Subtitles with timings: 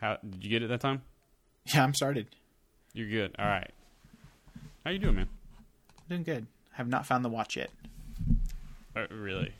[0.00, 1.02] How did you get it that time?
[1.74, 2.26] Yeah, I'm started.
[2.94, 3.34] You're good.
[3.38, 3.70] All right.
[4.84, 5.28] How you doing, man?
[6.08, 6.46] Doing good.
[6.72, 7.70] I Have not found the watch yet.
[8.96, 9.52] Uh, really?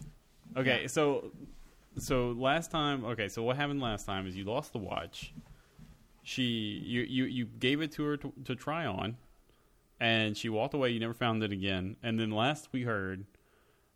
[0.56, 1.30] Okay, so
[1.98, 5.32] so last time, okay, so what happened last time is you lost the watch.
[6.22, 6.42] She
[6.84, 9.16] you you you gave it to her to, to try on,
[10.00, 10.90] and she walked away.
[10.90, 11.96] You never found it again.
[12.02, 13.24] And then last we heard,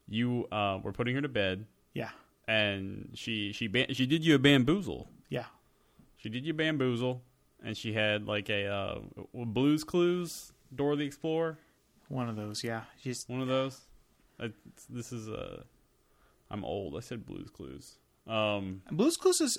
[0.09, 2.11] you uh, were putting her to bed, Yeah.
[2.47, 5.09] and she she she did you a bamboozle.
[5.29, 5.47] Yeah.
[6.25, 7.21] She did you bamboozle,
[7.63, 8.99] and she had like a uh,
[9.35, 11.59] Blues Clues Dora the Explorer.
[12.09, 12.65] One of those.
[12.65, 12.85] Yeah.
[13.03, 13.79] Just One of those.
[14.41, 14.51] I,
[14.89, 15.65] this is uh,
[16.51, 16.97] I'm old.
[16.97, 17.99] I said Blues Clues.
[18.27, 19.59] Um, Blue's Clues is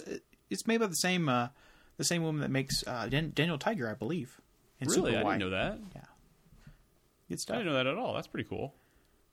[0.50, 1.50] it's made by the same uh,
[1.98, 4.42] the same woman that makes uh, Dan- Daniel Tiger, I believe.
[4.80, 5.38] In really, Super I Y.
[5.38, 5.78] didn't know that.
[5.94, 6.02] Yeah,
[7.30, 8.16] Good I didn't know that at all.
[8.16, 8.74] That's pretty cool.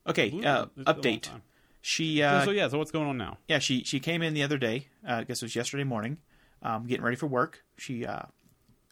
[0.06, 0.28] Okay.
[0.28, 1.28] Blue- Uh, it's been a long update.
[1.80, 2.68] She So- uh, so yeah.
[2.68, 3.38] So what's going on now?
[3.48, 4.88] yeah she she came in the other day.
[5.02, 6.18] Uh, I guess it was yesterday morning.
[6.62, 7.64] Um, getting ready for work.
[7.76, 8.22] She uh,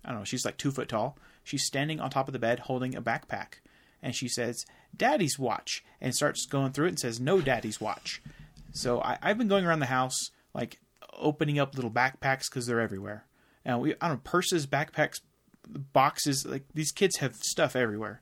[0.05, 0.25] I don't know.
[0.25, 1.17] She's like two foot tall.
[1.45, 3.61] She's standing on top of the bed holding a backpack,
[4.03, 4.65] and she says,
[4.97, 8.23] "Daddy's watch," and starts going through it and says, "No, Daddy's watch."
[8.73, 10.79] So I, I've been going around the house like
[11.13, 13.27] opening up little backpacks because they're everywhere.
[13.65, 15.21] And we I don't know purses, backpacks,
[15.69, 16.47] boxes.
[16.47, 18.21] Like these kids have stuff everywhere.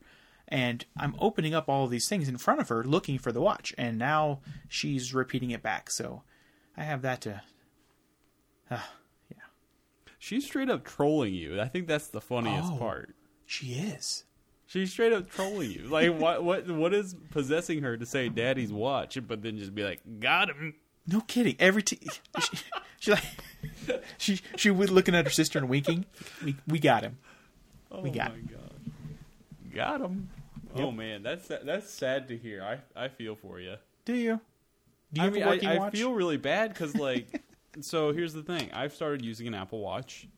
[0.50, 3.74] And I'm opening up all these things in front of her, looking for the watch,
[3.76, 5.90] and now she's repeating it back.
[5.90, 6.22] So
[6.74, 7.42] I have that to.
[8.70, 8.78] Uh,
[10.18, 11.60] She's straight up trolling you.
[11.60, 12.76] I think that's the funniest Oh.
[12.76, 13.14] part.
[13.46, 14.24] she is.
[14.66, 15.82] She's straight up trolling you.
[15.84, 16.44] Like what?
[16.44, 16.68] What?
[16.68, 20.74] What is possessing her to say "Daddy's watch," but then just be like, "Got him."
[21.06, 21.56] No kidding.
[21.58, 21.98] Every t-
[22.40, 22.58] she,
[23.00, 23.24] she like
[24.18, 26.04] she she was looking at her sister and winking.
[26.44, 27.16] We we got him.
[27.90, 28.92] Oh We got my god,
[29.74, 30.28] got him.
[30.74, 32.62] Oh man, that's that's sad to hear.
[32.62, 33.76] I I feel for you.
[34.04, 34.38] Do you?
[35.14, 37.40] Do you I have mean, a working I, I feel really bad because like,
[37.84, 38.70] so here's the thing.
[38.72, 40.28] I've started using an Apple Watch,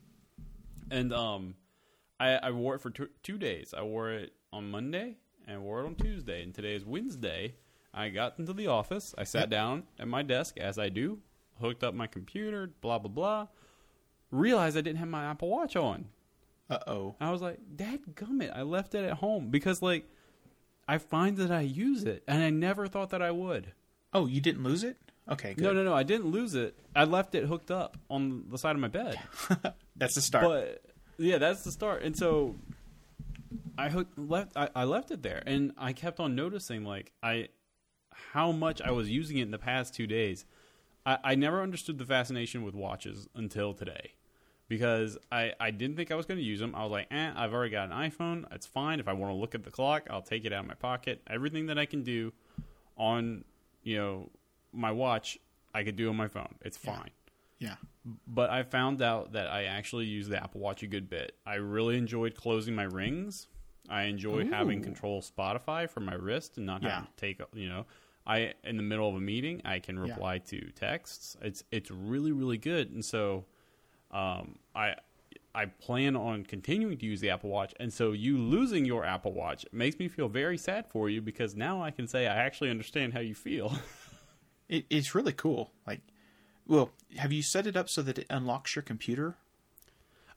[0.90, 1.54] and um,
[2.18, 3.74] I, I wore it for two, two days.
[3.76, 5.16] I wore it on Monday
[5.46, 7.54] and I wore it on Tuesday, and today is Wednesday.
[7.92, 9.14] I got into the office.
[9.18, 11.18] I sat down at my desk as I do,
[11.60, 13.46] hooked up my computer, blah blah blah.
[14.30, 16.06] Realized I didn't have my Apple Watch on.
[16.68, 17.16] Uh oh.
[17.20, 20.08] I was like, Dad gummit, I left it at home because like
[20.86, 23.72] I find that I use it and I never thought that I would.
[24.12, 24.98] Oh, you didn't lose it?
[25.28, 25.62] Okay, good.
[25.62, 26.76] No, no, no, I didn't lose it.
[26.94, 29.16] I left it hooked up on the side of my bed.
[29.96, 30.44] That's the start.
[30.44, 30.82] But
[31.18, 32.02] yeah, that's the start.
[32.02, 32.56] And so
[33.76, 37.48] I hooked left I, I left it there and I kept on noticing like I
[38.32, 40.46] how much I was using it in the past two days.
[41.04, 44.12] I, I never understood the fascination with watches until today.
[44.68, 46.76] Because I, I didn't think I was going to use them.
[46.76, 48.44] I was like, eh, I've already got an iPhone.
[48.52, 49.00] It's fine.
[49.00, 51.20] If I want to look at the clock, I'll take it out of my pocket.
[51.28, 52.32] Everything that I can do
[52.96, 53.44] on,
[53.82, 54.30] you know,
[54.72, 55.38] my watch,
[55.74, 56.54] I could do on my phone.
[56.62, 57.10] It's fine
[57.60, 57.74] yeah.
[58.26, 61.36] but I found out that I actually use the Apple Watch a good bit.
[61.46, 63.46] I really enjoyed closing my rings.
[63.88, 66.90] I enjoy having control of Spotify from my wrist and not Yeah.
[66.90, 67.86] having to take you know.
[68.26, 70.02] I in the middle of a meeting, I can Yeah.
[70.12, 71.36] reply to texts.
[71.42, 73.44] It's it's really really good, and so
[74.10, 74.94] um, I
[75.54, 77.74] I plan on continuing to use the Apple Watch.
[77.80, 81.56] And so you losing your Apple Watch makes me feel very sad for you because
[81.56, 83.72] now I can say I actually understand how you feel.
[84.70, 85.72] It, it's really cool.
[85.86, 86.00] Like,
[86.66, 89.36] well, have you set it up so that it unlocks your computer?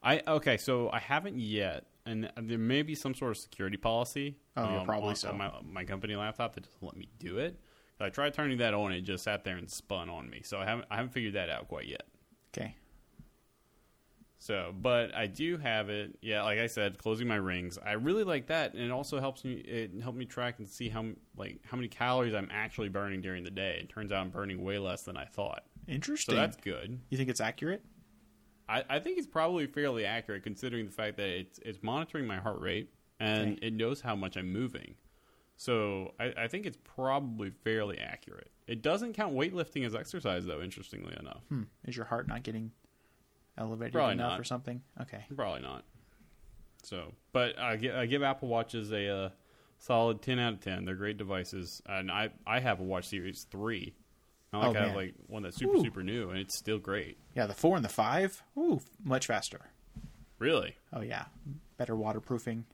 [0.01, 4.35] I okay, so I haven't yet, and there may be some sort of security policy.
[4.57, 5.29] um, Oh, yeah, probably on, so.
[5.29, 7.57] on my my company laptop that doesn't let me do it.
[7.99, 10.41] I tried turning that on, it just sat there and spun on me.
[10.43, 12.03] So I haven't I haven't figured that out quite yet.
[12.53, 12.75] Okay.
[14.43, 16.17] So, but I do have it.
[16.21, 17.79] Yeah, like I said, closing my rings.
[17.81, 19.53] I really like that, and it also helps me.
[19.53, 21.05] It helped me track and see how
[21.37, 23.79] like how many calories I'm actually burning during the day.
[23.81, 25.63] It turns out I'm burning way less than I thought.
[25.87, 26.35] So Interesting.
[26.35, 26.99] that's good.
[27.09, 27.85] you think it's accurate?
[28.67, 32.37] I, I think it's probably fairly accurate considering the fact that it's it's monitoring my
[32.37, 32.89] heart rate
[33.21, 33.67] and Okay.
[33.67, 34.95] it knows how much I'm moving.
[35.55, 38.51] So I, I think it's probably fairly accurate.
[38.67, 41.43] It doesn't count weightlifting as exercise though, interestingly enough.
[41.47, 41.63] Hmm.
[41.85, 42.71] Is your heart not getting
[43.57, 44.39] elevated Probably enough not.
[44.39, 44.81] or something?
[45.01, 45.25] Okay.
[45.35, 45.83] Probably not.
[46.83, 49.29] So, but I give, I give Apple Watches a uh,
[49.79, 50.85] solid ten out of ten.
[50.85, 53.93] They're great devices, and I I have a Watch Series three.
[54.51, 54.95] Not like Oh, I have man.
[54.97, 55.83] like one that's super Ooh.
[55.83, 57.17] super new, and it's still great.
[57.35, 58.43] Yeah, the four and the five.
[58.57, 59.61] Ooh, much faster.
[60.39, 61.25] Really Oh yeah,
[61.77, 62.65] better waterproofing,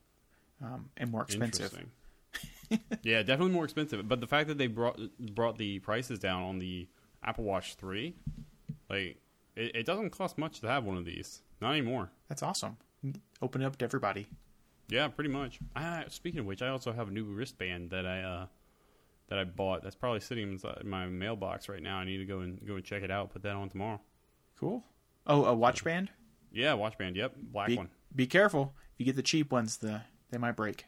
[0.63, 1.73] um, and more expensive.
[3.01, 4.07] Yeah, definitely more expensive.
[4.07, 4.99] But the fact that they brought
[5.33, 6.87] brought the prices down on the
[7.23, 8.13] Apple Watch three,
[8.89, 9.17] like
[9.55, 11.41] it, it doesn't cost much to have one of these.
[11.61, 12.11] Not anymore.
[12.27, 12.77] That's awesome.
[13.41, 14.27] Open it up to everybody.
[14.89, 15.59] Yeah, pretty much.
[15.75, 18.45] I, speaking of which, I also have a new wristband that I uh,
[19.29, 19.83] that I bought.
[19.83, 21.97] That's probably sitting inside my mailbox right now.
[21.97, 23.31] I need to go and go and check it out.
[23.31, 24.01] Put that on tomorrow.
[24.59, 24.83] Cool.
[25.27, 26.09] Oh, a watch band.
[26.51, 27.15] Yeah, watch band.
[27.15, 27.89] Yep, black Be, one.
[28.15, 28.73] be careful.
[28.93, 30.01] If you get the cheap ones, the
[30.31, 30.85] they might break.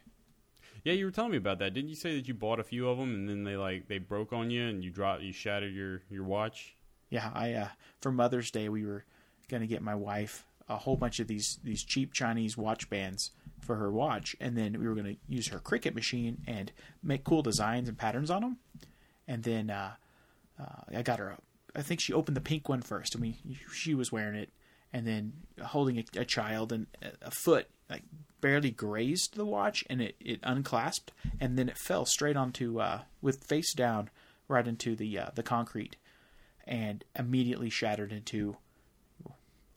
[0.84, 1.74] Yeah, you were telling me about that.
[1.74, 3.98] Didn't you say that you bought a few of them and then they like they
[3.98, 6.74] broke on you and you dropped you shattered your your watch?
[7.12, 7.68] Yeah, I uh,
[8.00, 9.04] for Mother's Day we were
[9.50, 13.76] gonna get my wife a whole bunch of these these cheap Chinese watch bands for
[13.76, 16.72] her watch, and then we were gonna use her Cricut machine and
[17.02, 18.56] make cool designs and patterns on them.
[19.28, 19.92] And then uh,
[20.58, 21.28] uh, I got her.
[21.28, 21.38] A,
[21.78, 23.36] I think she opened the pink one first, and we
[23.74, 24.48] she was wearing it,
[24.90, 26.86] and then holding a, a child, and
[27.20, 28.04] a foot like
[28.40, 33.02] barely grazed the watch, and it it unclasped, and then it fell straight onto uh,
[33.20, 34.08] with face down
[34.48, 35.96] right into the uh, the concrete
[36.66, 38.56] and immediately shattered into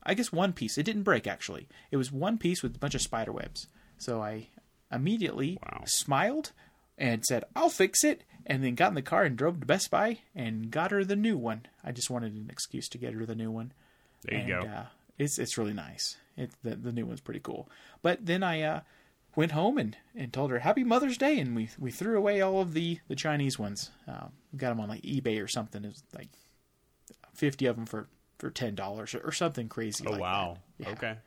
[0.07, 0.77] I guess one piece.
[0.77, 1.67] It didn't break actually.
[1.89, 3.67] It was one piece with a bunch of spider webs.
[3.97, 4.49] So I
[4.91, 5.83] immediately Wow.
[5.85, 6.51] smiled
[6.97, 9.89] and said, "I'll fix it." And then got in the car and drove to Best
[9.89, 11.65] Buy and got her the new one.
[11.83, 13.73] I just wanted an excuse to get her the new one.
[14.21, 14.69] There you and, go.
[14.69, 14.85] Uh,
[15.17, 16.17] it's it's really nice.
[16.37, 17.67] It the the new one's pretty cool.
[18.03, 18.79] But then I uh,
[19.35, 22.61] went home and, and told her Happy Mother's Day, and we we threw away all
[22.61, 23.89] of the the Chinese ones.
[24.07, 25.83] Um, we got them on like eBay or something.
[25.83, 26.29] It was like
[27.35, 30.03] fifty of them for for ten dollars or, something crazy.
[30.07, 30.57] oh like wow.
[30.77, 30.89] Yeah.
[30.91, 31.17] Okay.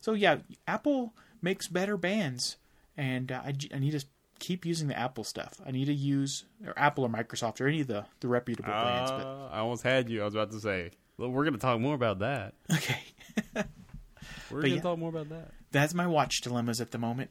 [0.00, 2.56] So yeah, Apple makes better bands,
[2.96, 4.04] and uh, I, I need to
[4.38, 5.60] keep using the Apple stuff.
[5.66, 9.10] I need to use or Apple or Microsoft or any of the the reputable brands.
[9.10, 10.22] But Uh, I almost had you.
[10.22, 10.90] I was about to say.
[11.18, 12.54] Well, we're going to talk more about that.
[12.72, 13.00] okay,
[14.50, 14.80] We're going to yeah.
[14.80, 15.50] talk more about that.
[15.70, 17.30] that's my watch dilemmas at the moment.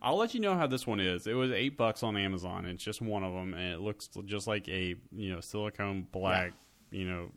[0.00, 1.26] I'll let you know how this one is.
[1.26, 2.66] It was eight bucks on Amazon.
[2.66, 6.52] It's just one of them, and it looks just like a you know silicone black.
[6.92, 7.30] You know,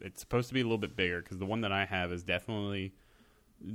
[0.00, 2.22] it's supposed to be a little bit bigger because the one that I have is
[2.22, 2.92] definitely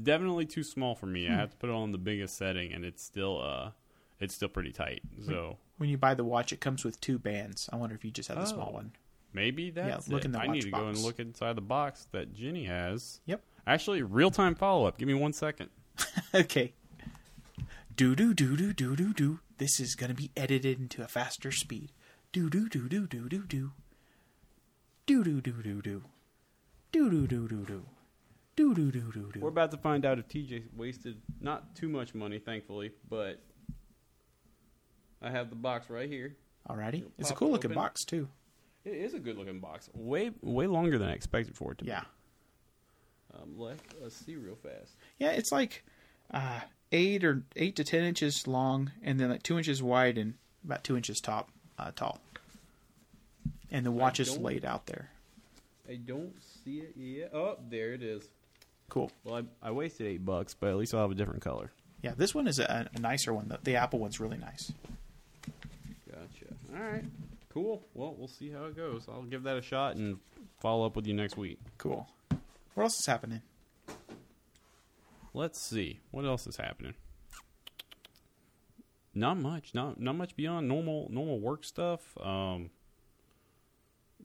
[0.04, 1.28] definitely too small for me.
[1.28, 3.72] I have to put it on the biggest setting, and it's still uh
[4.20, 5.02] it's still pretty tight.
[5.26, 7.70] So When you buy the watch, it comes with two bands.
[7.72, 8.76] I wonder if you just have the small Oh.
[8.76, 8.92] one.
[9.34, 10.26] maybe that's look it.
[10.26, 13.20] in the I need to go and look inside the box that Jenny has.
[13.26, 13.42] Yep.
[13.68, 14.98] Actually, real time follow up.
[14.98, 15.70] Give me one second.
[16.34, 16.74] okay.
[17.96, 19.40] Do do do do do do do.
[19.58, 21.92] This is gonna be edited into a faster speed.
[22.32, 23.72] Do do do do do do do.
[25.06, 26.04] Do do do do do.
[26.92, 27.86] Do do do do do.
[28.56, 29.40] Do do do do do.
[29.42, 33.42] We're about to find out if TJ wasted not too much money, thankfully, but
[35.22, 36.36] I have the box right here.
[36.70, 37.00] Alrighty.
[37.00, 37.82] It'll It's a cool looking open.
[37.84, 38.30] box too.
[38.86, 39.90] It is a good looking box.
[39.94, 42.02] Way way longer than I expected for it to Yeah.
[42.02, 42.06] be.
[43.36, 43.42] Yeah.
[43.42, 44.96] Um, let us see real fast.
[45.20, 45.84] Yeah, it's like
[46.32, 46.62] uh,
[46.92, 50.84] eight or eight to ten inches long, and then like two inches wide and about
[50.86, 52.20] two inches top uh, tall.
[53.72, 55.10] And the watch is laid out there.
[55.90, 56.34] I don't
[56.64, 57.32] see it yet.
[57.34, 58.28] Oh, there it is.
[58.90, 59.12] Cool.
[59.24, 61.72] Well, I, I wasted eight bucks, but at least I'll have a different color.
[62.02, 63.48] Yeah, this one is a, a nicer one.
[63.48, 64.72] The, the Apple one's really nice.
[66.08, 66.54] Gotcha.
[66.76, 67.06] All right.
[67.54, 67.82] Cool.
[67.94, 69.06] Well, we'll see how it goes.
[69.08, 70.18] I'll give that a shot and
[70.60, 71.60] follow up with you next week.
[71.78, 72.08] Cool.
[72.74, 73.42] What else is happening?
[75.34, 76.94] Let's see what else is happening.
[79.14, 79.74] Not much.
[79.74, 82.18] Not not much beyond normal normal work stuff.
[82.22, 82.70] Um,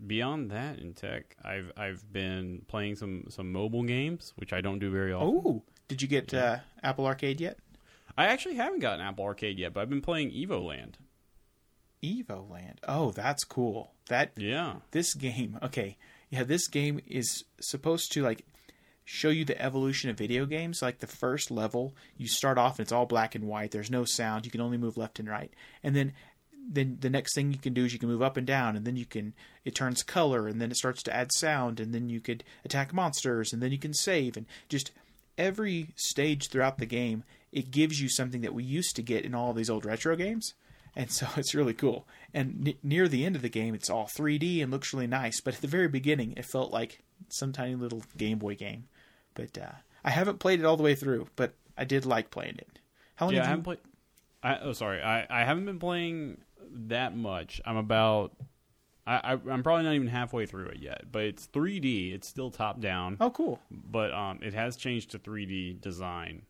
[0.06, 4.78] beyond that in tech, I've I've been playing some some mobile games, which I don't
[4.78, 5.42] do very often.
[5.44, 7.58] Oh, did you get uh, Apple Arcade yet?
[8.16, 10.94] I actually haven't gotten Apple Arcade yet, but I've been playing Evoland.
[12.02, 12.80] Evo Land.
[12.88, 13.92] Oh, that's cool.
[14.08, 14.76] That Yeah.
[14.90, 15.58] this game.
[15.62, 15.96] Okay,
[16.30, 18.44] yeah, this game is supposed to like
[19.04, 20.80] show you the evolution of video games.
[20.82, 23.70] Like the first level, you start off and it's all black and white.
[23.72, 24.44] There's no sound.
[24.46, 25.52] You can only move left and right,
[25.82, 26.12] and then
[26.72, 28.84] then the next thing you can do is you can move up and down, and
[28.86, 29.34] then you can
[29.64, 32.94] it turns color, and then it starts to add sound, and then you could attack
[32.94, 34.92] monsters, and then you can save, and just
[35.36, 39.34] every stage throughout the game, it gives you something that we used to get in
[39.34, 40.54] all these old retro games.
[40.94, 42.06] And so it's really cool.
[42.32, 45.40] And n- near the end of the game, it's all 3D and looks really nice.
[45.40, 48.84] But at the very beginning, it felt like some tiny little Game Boy game.
[49.34, 49.72] But uh,
[50.04, 52.78] I haven't played it all the way through, but I did like playing it.
[53.16, 53.78] How long Yeah, you haven't played.
[54.42, 55.02] I, oh, sorry.
[55.02, 56.38] I, I haven't been playing
[56.88, 57.60] that much.
[57.64, 58.32] I'm about.
[59.06, 62.14] I, I I'm probably not even halfway through it yet, but it's 3D.
[62.14, 63.58] It's still top down, Oh, cool.
[63.70, 66.42] but um, it has changed to 3D design.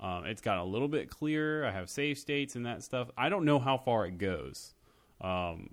[0.00, 1.66] Um, it's got a little bit clearer.
[1.66, 3.10] I have save states and that stuff.
[3.18, 4.74] I don't know how far it goes.
[5.20, 5.70] Um,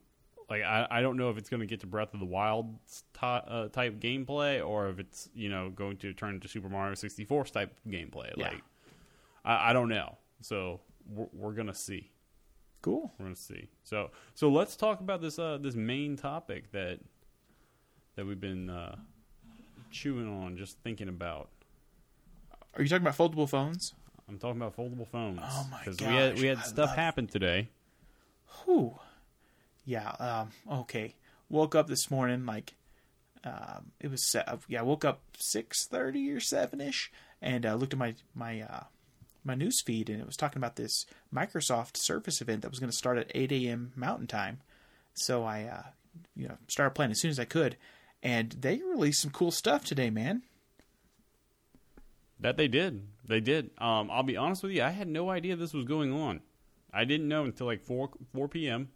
[0.49, 2.75] like I, I don't know if it's going to get to Breath of the Wild
[3.13, 6.95] ty- uh, type gameplay or if it's you know going to turn into Super Mario
[6.95, 8.31] 64 type gameplay.
[8.35, 8.47] Yeah.
[8.49, 8.61] Like
[9.45, 10.17] I, I don't know.
[10.41, 12.09] So we're, we're gonna see.
[12.85, 13.11] Cool.
[13.17, 13.69] We're gonna see.
[13.83, 16.99] So so let's talk about this uh this main topic that
[18.15, 18.97] that we've been uh,
[19.89, 21.49] chewing on, just thinking about.
[22.75, 23.95] Are you talking about foldable phones?
[24.29, 25.39] I'm talking about foldable phones.
[25.43, 27.69] Oh my we had we had I stuff happen today.
[28.65, 28.99] Whew.
[29.83, 30.11] Yeah.
[30.19, 31.15] Um, okay.
[31.49, 32.75] Woke up this morning like
[33.43, 37.11] um, it was se- yeah I woke up six thirty or seven ish
[37.41, 38.83] and uh, looked at my my uh,
[39.45, 42.89] my news feed and it was talking about this Microsoft Surface event that was going
[42.89, 43.93] to start at eight a.m.
[43.95, 44.59] Mountain Time.
[45.13, 45.83] So I uh,
[46.35, 47.77] you know started playing as soon as I could,
[48.23, 50.43] and they released some cool stuff today, man.
[52.39, 53.07] That they did.
[53.27, 53.71] They did.
[53.77, 54.83] Um, I'll be honest with you.
[54.83, 56.41] I had no idea this was going on.
[56.93, 58.89] I didn't know until like four four p.m.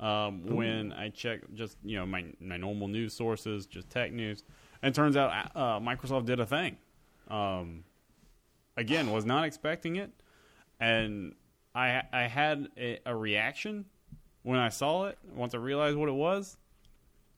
[0.00, 4.42] Um, when I checked just you know my my normal news sources, just tech news,
[4.82, 6.76] and it turns out uh, Microsoft did a thing.
[7.28, 7.84] Um,
[8.76, 10.10] again, was not expecting it,
[10.80, 11.34] and
[11.74, 13.86] I I had a, a reaction
[14.42, 15.18] when I saw it.
[15.34, 16.56] Once I realized what it was,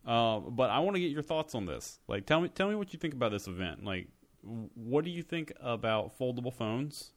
[0.07, 1.99] uh, but I want to get your thoughts on this.
[2.09, 3.85] Like, tell me tell me what you think about this event.
[3.85, 4.09] Like,
[4.43, 7.11] what do you think about foldable phones?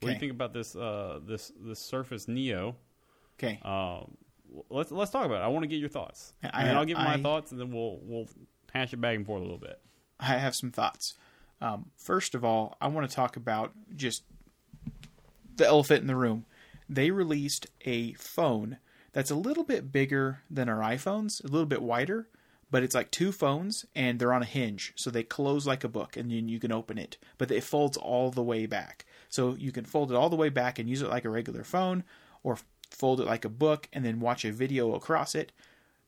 [0.00, 2.76] What do you think about this uh, this this Surface Neo?
[3.38, 4.16] Okay, Um,
[4.68, 5.44] let's let's talk about it.
[5.44, 7.70] I want to get your thoughts, I- and I'll give my I- thoughts, and then
[7.72, 8.28] we'll we'll
[8.72, 9.80] hash it back and forth a little bit.
[10.20, 11.14] I have some thoughts.
[11.62, 14.24] Um, first of all, I want to talk about just
[15.54, 16.44] the elephant in the room.
[16.88, 18.78] They released a phone
[19.12, 22.26] that's a little bit bigger than our iPhones, a little bit wider,
[22.72, 24.92] but it's like two phones and they're on a hinge.
[24.96, 27.96] So they close like a book and then you can open it, but it folds
[27.96, 29.06] all the way back.
[29.28, 31.62] So you can fold it all the way back and use it like a regular
[31.62, 32.02] phone
[32.42, 32.58] or
[32.90, 35.52] fold it like a book and then watch a video across it.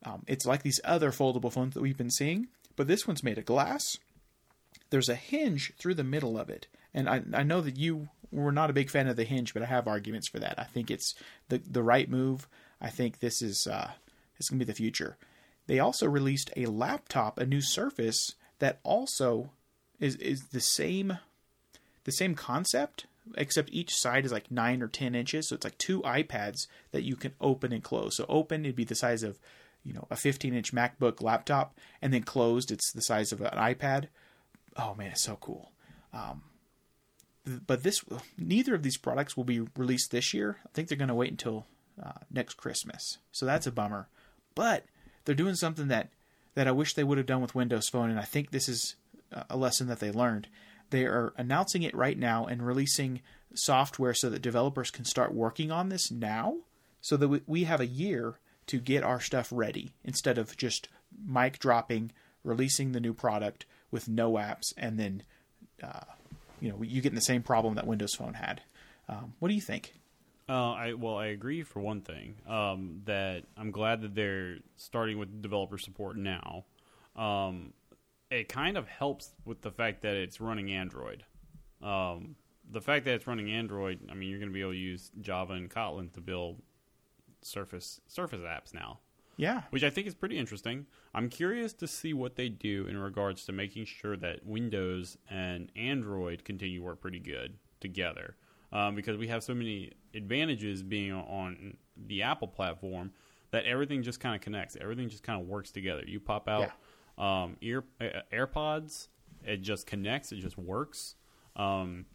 [0.04, 3.38] Um, it's like these other foldable phones that we've been seeing, but this one's made
[3.38, 3.98] of glass
[4.94, 6.68] there's a hinge through the middle of it.
[6.94, 9.60] And I, I know that you were not a big fan of the hinge, but
[9.60, 10.54] I have arguments for that.
[10.56, 11.16] I think it's
[11.48, 12.46] the the right move.
[12.80, 13.90] I think this is uh,
[14.38, 15.16] it's gonna be the future.
[15.66, 19.50] They also released a laptop, a new Surface that also
[19.98, 21.18] is is the same
[22.04, 25.48] the same concept, except each side is like nine or ten inches.
[25.48, 28.16] So it's like two iPads that you can open and close.
[28.16, 29.40] So open it'd be the size of
[29.82, 33.58] you know a 15 inch MacBook laptop, and then closed it's the size of an
[33.58, 34.06] iPad
[34.76, 35.72] oh man, it's so cool.
[36.12, 36.42] Um,
[37.46, 38.04] th- but this,
[38.38, 40.58] neither of these products will be released this year.
[40.64, 41.66] I think they're going to wait until
[42.02, 43.18] uh, next Christmas.
[43.32, 44.08] So that's a bummer.
[44.54, 44.84] But
[45.24, 46.10] they're doing something that
[46.54, 48.94] that I wish they would have done with Windows Phone, and I think this is
[49.50, 50.46] a- lesson that they learned.
[50.90, 53.22] They are announcing it right now and releasing
[53.54, 56.58] software so that developers can start working on this now,
[57.00, 60.88] so that we have a year to get our stuff ready instead of just
[61.26, 62.12] mic dropping,
[62.44, 65.22] releasing the new product with no apps, and then
[65.80, 66.00] uh,
[66.60, 68.60] you know you getting the same problem that Windows Phone had.
[69.08, 69.94] Um, what do you think?
[70.48, 75.16] Uh, I well, I agree for one thing um, that I'm glad that they're starting
[75.16, 76.64] with developer support now.
[77.14, 77.72] Um,
[78.32, 81.22] it kind of helps with the fact that it's running Android.
[81.80, 82.34] Um,
[82.68, 85.12] the fact that it's running Android, I mean, you're going to be able to use
[85.20, 86.60] Java and Kotlin to build
[87.42, 88.98] Surface Surface apps now,
[89.36, 90.86] Yeah, which I think is pretty interesting.
[91.14, 95.70] I'm curious to see what they do in regards to making sure that Windows and
[95.74, 98.36] Android continue to work pretty good together.
[98.72, 103.12] Um, because we have so many advantages being on the Apple platform
[103.52, 104.76] that everything just kind of connects.
[104.80, 106.02] Everything just kind of works together.
[106.04, 106.72] You pop out
[107.16, 109.08] um, ear uh, AirPods,
[109.44, 110.32] it just connects.
[110.32, 111.14] It just works.
[111.54, 112.06] Um,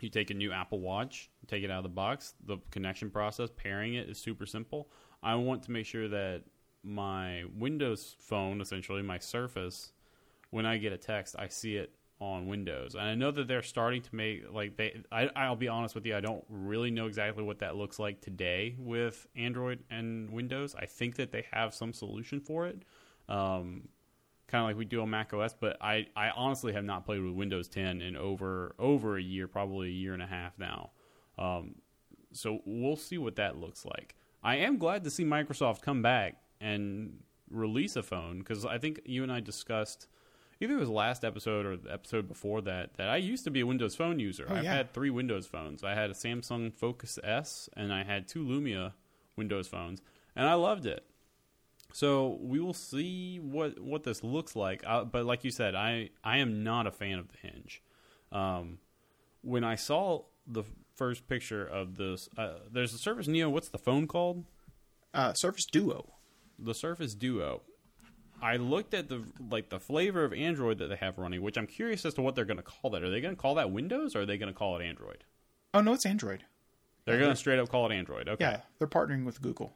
[0.00, 2.34] you take a new Apple Watch, take it out of the box.
[2.44, 4.90] The connection process, pairing it is super simple.
[5.22, 6.42] I want to make sure that
[6.82, 9.92] my Windows phone, essentially my Surface,
[10.50, 12.94] when I get a text, I see it on Windows.
[12.94, 15.02] And I know that they're starting to make like they.
[15.10, 18.20] I, I'll be honest with you, I don't really know exactly what that looks like
[18.20, 20.74] today with Android and Windows.
[20.78, 22.82] I think that they have some solution for it.
[23.28, 23.88] Um,
[24.46, 25.54] kind of like we do on Mac OS.
[25.58, 29.48] But I, I honestly have not played with Windows 10 in over over a year,
[29.48, 30.90] probably a year and a half now.
[31.38, 31.76] Um,
[32.32, 34.14] so we'll see what that looks like.
[34.44, 37.18] I am glad to see Microsoft come back and
[37.50, 40.06] release a phone because I think you and I discussed
[40.60, 43.60] either it was last episode or the episode before that that I used to be
[43.60, 44.46] a Windows Phone user.
[44.48, 44.74] Oh, I've yeah.
[44.74, 45.82] had three Windows phones.
[45.82, 48.92] I had a Samsung Focus S and I had two Lumia
[49.36, 50.00] Windows phones,
[50.36, 51.04] and I loved it.
[51.92, 54.82] So we will see what what this looks like.
[54.86, 57.82] Uh, but like you said, I I am not a fan of the hinge.
[58.30, 58.78] Um,
[59.42, 60.62] when I saw the
[60.94, 63.50] first picture of this, uh, there's a Surface Neo.
[63.50, 64.44] What's the phone called?
[65.12, 66.14] Uh, Surface Duo.
[66.58, 67.62] The Surface Duo.
[68.40, 71.66] I looked at the like the flavor of Android that they have running, which I'm
[71.66, 73.02] curious as to what they're going to call that.
[73.02, 75.24] Are they going to call that Windows or are they going to call it Android?
[75.74, 76.44] Oh no, it's Android.
[77.04, 78.28] They're going to straight up call it Android.
[78.28, 78.44] Okay.
[78.44, 79.74] Yeah, they're partnering with Google.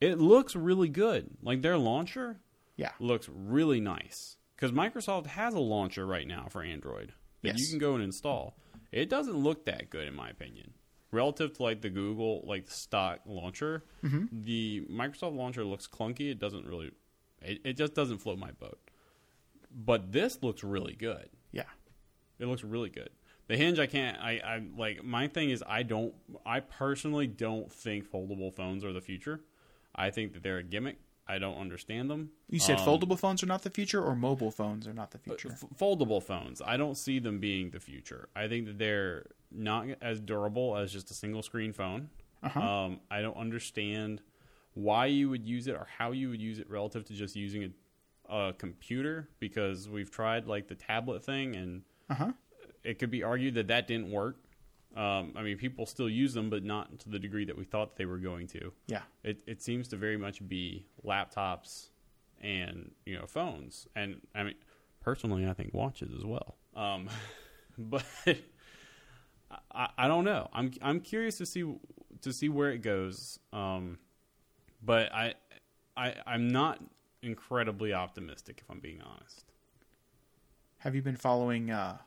[0.00, 1.30] It looks really good.
[1.42, 2.38] Like their launcher
[2.76, 7.66] Yeah, looks really nice because Microsoft has a launcher right now for Android that you
[7.66, 8.56] can go and install.
[8.92, 10.74] It doesn't look that good in my opinion,
[11.12, 13.84] relative to like the Google like stock launcher.
[14.02, 16.30] The Microsoft launcher looks clunky.
[16.30, 16.92] It doesn't really,
[17.42, 18.78] it, it just doesn't float my boat.
[19.72, 21.28] but this looks really good.
[21.52, 21.64] Yeah.
[22.38, 23.10] It looks really good.
[23.48, 24.18] The hinge, I can't.
[24.18, 26.12] I, I like my thing is I don't.
[26.44, 29.40] I personally don't think foldable phones are the future.
[29.94, 30.96] I think that they're a gimmick.
[31.28, 32.30] I don't understand them.
[32.50, 35.18] You said Um, foldable phones are not the future, or mobile phones are not the
[35.18, 35.50] future.
[35.52, 36.60] F- foldable phones.
[36.60, 38.28] I don't see them being the future.
[38.36, 42.08] I think that they're not as durable as just a single screen phone.
[42.42, 42.60] Uh-huh.
[42.60, 44.20] Um, I don't understand
[44.74, 47.72] why you would use it or how you would use it relative to just using
[48.28, 52.32] a, a computer because we've tried like the tablet thing and Uh huh.
[52.84, 54.36] it could be argued that that didn't work.
[54.94, 57.96] Um, I mean, people still use them, but not to the degree that we thought
[57.96, 58.72] they were going to.
[58.86, 59.02] Yeah.
[59.24, 61.88] It, it seems to very much be laptops
[62.42, 64.54] and you know phones, and I mean,
[65.00, 66.56] personally, I think watches as well.
[66.74, 67.08] Um,
[67.78, 68.04] but
[69.72, 70.48] I, I don't know.
[70.52, 71.64] I'm I'm curious to see
[72.22, 73.38] to see where it goes.
[73.52, 73.98] Um,
[74.82, 75.34] but I
[75.96, 76.82] I I'm not
[77.22, 79.44] incredibly optimistic if I'm being honest.
[80.78, 81.98] Have you been following uh,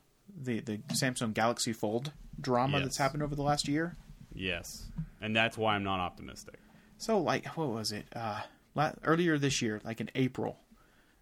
[0.42, 2.86] the the Samsung Galaxy Fold drama Yes.
[2.86, 3.98] that's happened over the last year?
[4.34, 4.86] Yes,
[5.22, 6.60] and that's why I'm not optimistic.
[6.98, 8.06] So, like, what was it?
[8.16, 8.42] Uh,
[8.76, 10.60] la- earlier this year, like in April,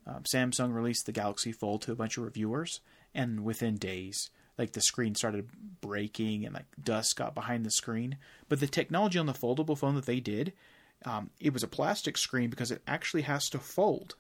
[0.05, 2.81] um, Samsung released the Galaxy Fold to a bunch of reviewers,
[3.15, 5.49] and within days, like the screen started
[5.81, 8.17] breaking and like dust got behind the screen.
[8.49, 10.53] But the technology on the foldable phone that they did,
[11.05, 14.15] um, it was a plastic screen because it actually has to fold.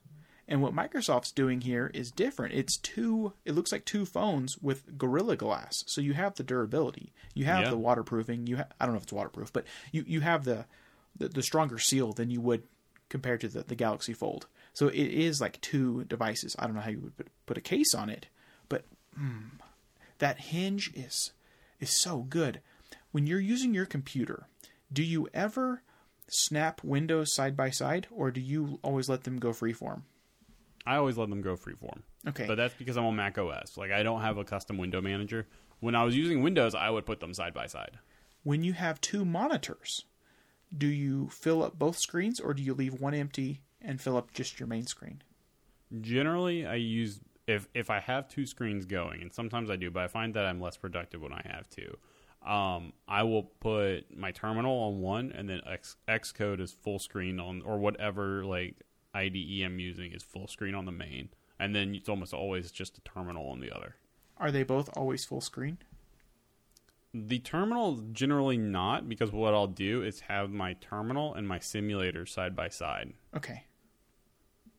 [0.49, 2.53] And what Microsoft's doing here is different.
[2.53, 3.33] It's two.
[3.43, 5.83] It looks like two phones with Gorilla Glass.
[5.87, 7.11] So you have the durability.
[7.33, 7.69] You have Yeah.
[7.71, 8.47] the waterproofing.
[8.47, 10.65] You ha- I don't know if it's waterproof, but you you have the,
[11.17, 12.63] the the stronger seal than you would
[13.09, 14.47] compared to the, the Galaxy Fold.
[14.73, 16.55] So it is like two devices.
[16.59, 18.27] I don't know how you would put, put a case on it,
[18.69, 18.85] but
[19.19, 19.49] mm,
[20.19, 21.31] that hinge is
[21.79, 22.61] is so good.
[23.11, 24.47] When you're using your computer,
[24.91, 25.81] do you ever
[26.29, 30.01] snap windows side by side, or do you always let them go freeform?
[30.85, 32.01] I always let them go freeform.
[32.27, 32.45] Okay.
[32.47, 33.77] But that's because I'm on Mac OS.
[33.77, 35.47] Like I don't have a custom window manager.
[35.79, 37.99] When I was using Windows, I would put them side by side.
[38.43, 40.05] when you have two monitors,
[40.75, 44.33] do you fill up both screens, or do you leave one empty and fill up
[44.33, 45.21] just your main screen?
[46.01, 50.03] Generally, I use if if I have two screens going, and sometimes I do, but
[50.03, 51.97] I find that I'm less productive when I have two.
[52.45, 57.39] Um, I will put my terminal on one, and then X, Xcode is full screen
[57.39, 58.75] on, or whatever like
[59.13, 61.29] IDE I'm using is full screen on the main,
[61.59, 63.95] and then it's almost always just a terminal on the other.
[64.37, 65.79] Are they both always full screen?
[67.13, 72.25] The terminal generally not because what I'll do is have my terminal and my simulator
[72.25, 73.13] side by side.
[73.35, 73.63] Okay.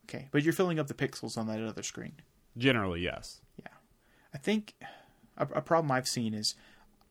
[0.04, 2.14] Okay, but you're filling up the pixels on that other screen.
[2.58, 3.40] Generally, yes.
[3.58, 3.74] Yeah.
[4.34, 4.74] I think
[5.36, 6.54] a, a problem I've seen is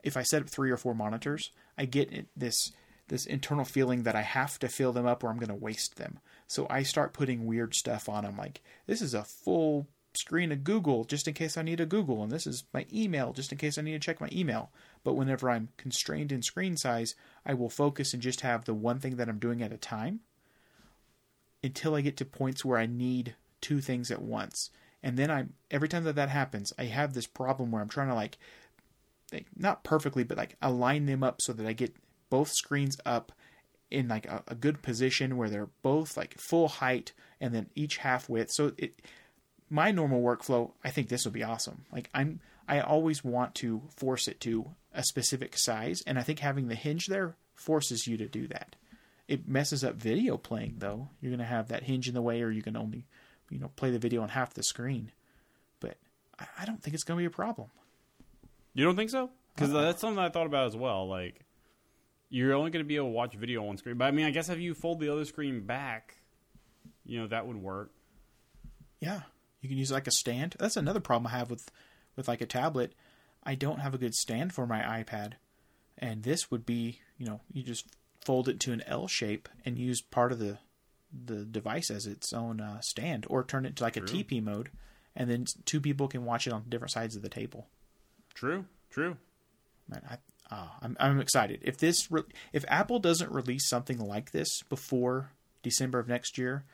[0.03, 2.71] if I set up three or four monitors, I get this
[3.07, 5.95] this internal feeling that I have to fill them up or I'm going to waste
[5.95, 6.19] them.
[6.45, 10.63] So I start putting weird stuff on them like this is a full screen of
[10.63, 13.57] Google just in case I need a Google and this is my email just in
[13.57, 14.71] case I need to check my email.
[15.03, 18.99] But whenever I'm constrained in screen size, I will focus and just have the one
[18.99, 20.19] thing that I'm doing at a time
[21.63, 24.69] until I get to points where I need two things at once.
[25.07, 28.09] And then I every time that that happens, I have this problem where I'm trying
[28.09, 28.37] to like,
[29.55, 31.95] not perfectly, but like align them up so that I get
[32.29, 33.31] both screens up
[33.89, 37.97] in like a, a good position where they're both like full height and then each
[37.97, 38.51] half width.
[38.51, 39.01] So it
[39.69, 41.85] my normal workflow, I think this will be awesome.
[41.89, 46.39] Like I'm I always want to force it to a specific size and I think
[46.39, 48.75] having the hinge there forces you to do that.
[49.29, 51.07] It messes up video playing though.
[51.21, 53.05] You're going to have that hinge in the way or you can only
[53.49, 55.11] you know play the video on half the screen.
[55.79, 55.97] But
[56.39, 57.69] I, I don't think it's going to be a problem.
[58.73, 59.31] You don't think so?
[59.55, 59.81] Because uh-uh.
[59.81, 61.07] that's something I thought about as well.
[61.07, 61.41] Like,
[62.29, 63.97] you're only going to be able to watch video on screen.
[63.97, 66.17] But I mean, I guess if you fold the other screen back,
[67.05, 67.91] you know, that would work.
[68.99, 69.21] Yeah,
[69.61, 70.55] you can use like a stand.
[70.59, 71.71] That's another problem I have with
[72.15, 72.93] with like a tablet.
[73.43, 75.33] I don't have a good stand for my iPad,
[75.97, 77.85] and this would be you know you just
[78.23, 80.57] fold it to an L shape and use part of the
[81.11, 84.69] the device as its own uh, stand, or turn it to like a TP mode,
[85.15, 87.67] and then two people can watch it on different sides of the table.
[88.33, 89.17] True, true.
[89.89, 90.17] Man, I,
[90.51, 91.61] ah, I'm I'm excited.
[91.63, 95.31] If this re- if Apple doesn't release something like this before
[95.63, 96.65] December of next year,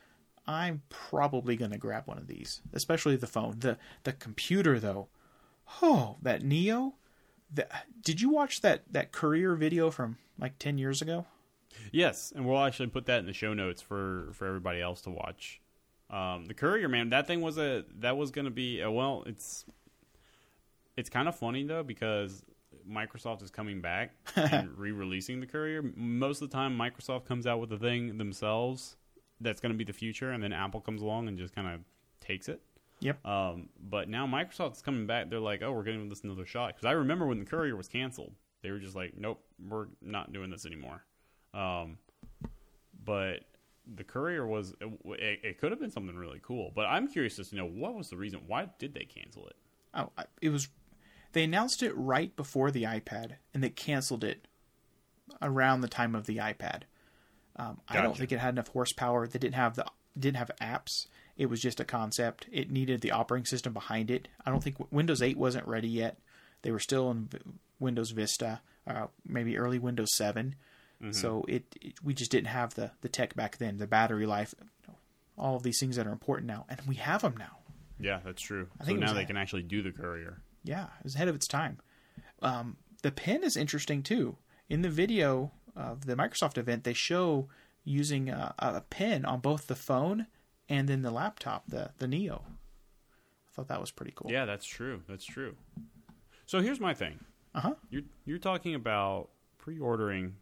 [0.46, 3.56] I'm probably going to grab one of these, especially the phone.
[3.60, 5.08] the The computer though,
[5.82, 6.94] oh, that Neo.
[7.52, 7.68] The,
[8.02, 11.26] did you watch that that Courier video from like ten years ago?
[11.92, 15.10] Yes, and we'll actually put that in the show notes for for everybody else to
[15.10, 15.60] watch.
[16.10, 19.24] Um, the Courier man, that thing was a that was going to be a, well.
[19.26, 19.64] It's
[20.96, 22.44] it's kind of funny though because
[22.88, 25.82] Microsoft is coming back and re-releasing the Courier.
[25.96, 28.96] Most of the time, Microsoft comes out with the thing themselves
[29.40, 31.80] that's going to be the future, and then Apple comes along and just kind of
[32.20, 32.60] takes it.
[33.00, 33.26] Yep.
[33.26, 35.28] Um, but now Microsoft's coming back.
[35.28, 36.68] They're like, oh, we're giving this another shot.
[36.68, 38.32] Because I remember when the Courier was canceled,
[38.62, 41.04] they were just like, nope, we're not doing this anymore.
[41.54, 41.98] Um,
[43.04, 43.40] but
[43.94, 46.72] the Courier was it, it could have been something really cool.
[46.74, 48.40] But I'm curious just to know what was the reason.
[48.46, 49.56] Why did they cancel it?
[49.94, 50.68] Oh, it was.
[51.32, 54.46] They announced it right before the iPad, and they canceled it
[55.42, 56.82] around the time of the iPad.
[57.56, 59.26] Um, I don't think it had enough horsepower.
[59.26, 59.86] They didn't have the
[60.18, 61.06] didn't have apps.
[61.36, 62.46] It was just a concept.
[62.52, 64.28] It needed the operating system behind it.
[64.44, 66.18] I don't think Windows 8 wasn't ready yet.
[66.62, 67.28] They were still in
[67.80, 70.54] Windows Vista, uh, maybe early Windows 7.
[71.12, 73.78] So it, it we just didn't have the the tech back then.
[73.78, 74.94] The battery life, you know,
[75.36, 77.58] all of these things that are important now, and we have them now.
[78.00, 78.68] Yeah, that's true.
[78.80, 80.42] I so now they a- can actually do the Courier.
[80.62, 81.78] Yeah, it was ahead of its time.
[82.42, 84.36] Um, the pen is interesting too.
[84.68, 87.48] In the video of the Microsoft event, they show
[87.84, 90.26] using a, a pen on both the phone
[90.68, 92.44] and then the laptop, the the Neo.
[92.46, 94.30] I thought that was pretty cool.
[94.30, 95.02] Yeah, that's true.
[95.08, 95.54] That's true.
[96.46, 97.18] So here's my thing.
[97.54, 97.74] Uh huh.
[97.90, 100.34] You're you're talking about pre-ordering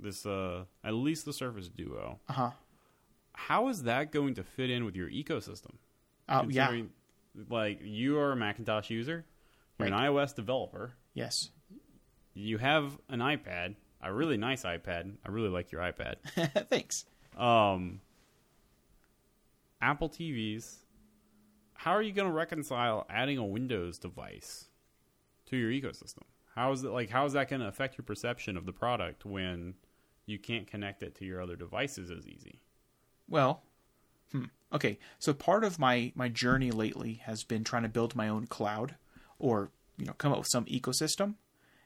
[0.00, 2.18] this uh at least the Surface Duo.
[2.28, 2.50] Uh huh.
[3.34, 5.74] How is that going to fit in with your ecosystem?
[6.28, 6.82] Oh yeah.
[7.50, 9.24] Like you are a Macintosh user,
[9.78, 11.50] you're an iOS developer, Yes.
[12.32, 15.14] you have an iPad, a really nice iPad.
[15.26, 16.16] I really like your iPad.
[16.68, 17.04] Thanks.
[17.36, 18.00] Um,
[19.80, 20.76] Apple TVs.
[21.74, 24.68] How are you going to reconcile adding a Windows device
[25.46, 26.22] to your ecosystem?
[26.54, 27.10] How is it like?
[27.10, 29.74] How is that going to affect your perception of the product when
[30.26, 32.60] you can't connect it to your other devices as easy?
[33.28, 33.62] Well,
[34.32, 34.44] hmm.
[34.72, 34.98] okay.
[35.18, 38.96] So part of my my journey lately has been trying to build my own cloud,
[39.38, 41.34] or you know, come up with some ecosystem.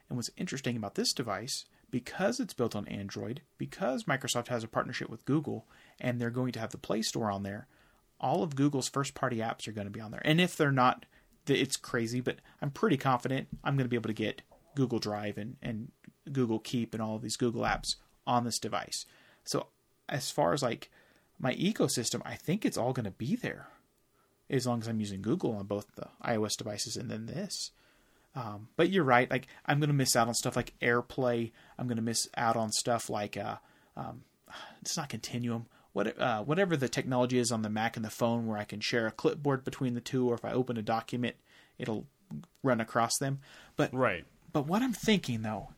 [0.09, 4.67] And what's interesting about this device, because it's built on Android, because Microsoft has a
[4.67, 5.67] partnership with Google,
[5.99, 7.67] and they're going to have the Play Store on there,
[8.19, 10.21] all of Google's first party apps are going to be on there.
[10.25, 11.05] And if they're not,
[11.47, 14.41] it's crazy, but I'm pretty confident I'm going to be able to get
[14.75, 15.91] Google Drive and, and
[16.31, 17.95] Google Keep and all of these Google apps
[18.29, 19.05] on this device.
[19.43, 19.67] So
[20.07, 20.89] as far as like
[21.39, 23.67] my ecosystem, I think it's all going to be there
[24.49, 27.71] as long as I'm using Google on both the iOS devices and then this.
[28.35, 29.29] Um, but you're right.
[29.29, 31.51] Like I'm going to miss out on stuff like AirPlay.
[31.77, 33.55] I'm going to miss out on stuff like uh,
[33.97, 34.21] um,
[34.81, 35.65] it's not Continuum.
[35.93, 38.79] What uh, whatever the technology is on the Mac and the phone, where I can
[38.79, 41.35] share a clipboard between the two, or if I open a document,
[41.79, 42.05] it'll
[42.61, 43.39] run across them.
[43.75, 44.23] But Right.
[44.53, 45.69] but what I'm thinking though,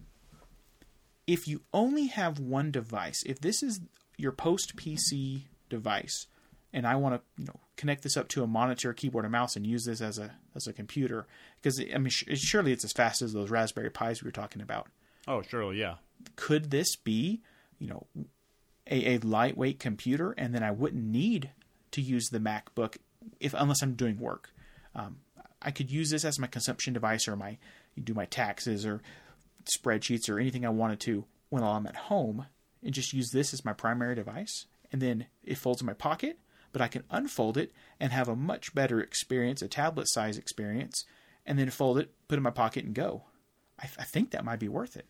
[1.32, 3.80] if you only have one device, if this is
[4.18, 6.28] your post PC device,
[6.74, 9.56] and I want to, you know, connect this up to a monitor, keyboard, and mouse,
[9.56, 11.28] and use this as a as a computer,
[11.62, 14.62] because I mean, sh- surely it's as fast as those Raspberry Pis we were talking
[14.62, 14.88] about.
[15.26, 15.96] Oh, surely, yeah.
[16.36, 17.40] Could this be,
[17.80, 18.08] you know,
[18.90, 21.52] a, a lightweight computer, and then I wouldn't need
[21.92, 22.98] to use the MacBook
[23.40, 24.50] if unless I'm doing work.
[24.94, 25.20] Um,
[25.62, 27.58] I could use this as my consumption device or my
[28.04, 29.02] do my taxes or
[29.66, 32.46] spreadsheets or anything I wanted to when I'm at home,
[32.84, 34.66] and just use this as my primary device.
[34.92, 36.40] And then it folds in my pocket,
[36.72, 41.06] but I can unfold it and have a much better experience, a tablet size experience,
[41.46, 43.24] and then fold it, put it in my pocket, and go.
[43.80, 45.08] I, I think that might be worth it.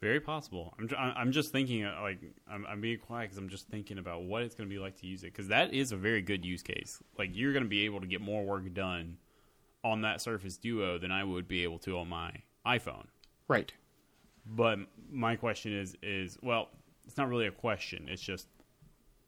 [0.00, 0.74] Very possible.
[0.78, 4.22] I'm, I'm just thinking, uh, like, I'm, I'm being quiet because I'm just thinking about
[4.22, 5.26] what it's going to be like to use it.
[5.26, 7.02] Because that is a very good use case.
[7.18, 9.18] Like, you're going to be able to get more work done
[9.82, 12.32] on that Surface Duo than I would be able to on my
[12.66, 13.06] iPhone.
[13.48, 13.72] Right.
[14.46, 14.78] But
[15.10, 16.68] my question is, is well,
[17.06, 18.06] it's not really a question.
[18.08, 18.46] It's just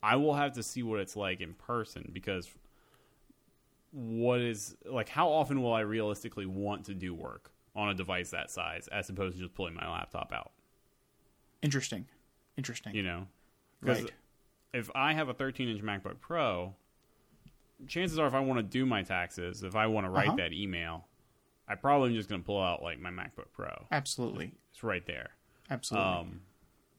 [0.02, 2.50] I will have to see what it's like in person because
[3.92, 8.30] what is like how often will I realistically want to do work on a device
[8.30, 10.52] that size as opposed to just pulling my laptop out?
[11.62, 12.06] Interesting.
[12.56, 12.94] Interesting.
[12.94, 13.26] You know.
[13.80, 14.10] right.
[14.74, 16.74] if I have a 13 inch MacBook Pro,
[17.86, 20.36] chances are if I want to do my taxes, if I want to write Uh-huh.
[20.36, 21.06] that email,
[21.68, 23.86] I probably am just going to pull out like my MacBook Pro.
[23.90, 24.52] Absolutely.
[24.70, 25.30] It's right there.
[25.70, 26.08] Absolutely.
[26.10, 26.40] Um,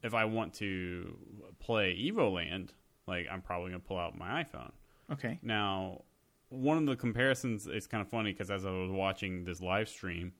[0.02, 1.16] if I want to
[1.60, 2.70] play EvoLand,
[3.06, 4.72] like I'm probably gonna pull out my iPhone.
[5.12, 5.38] okay.
[5.42, 6.02] Now,
[6.48, 9.88] one of the comparisons is kind of funny because as I was watching this live
[9.88, 10.32] stream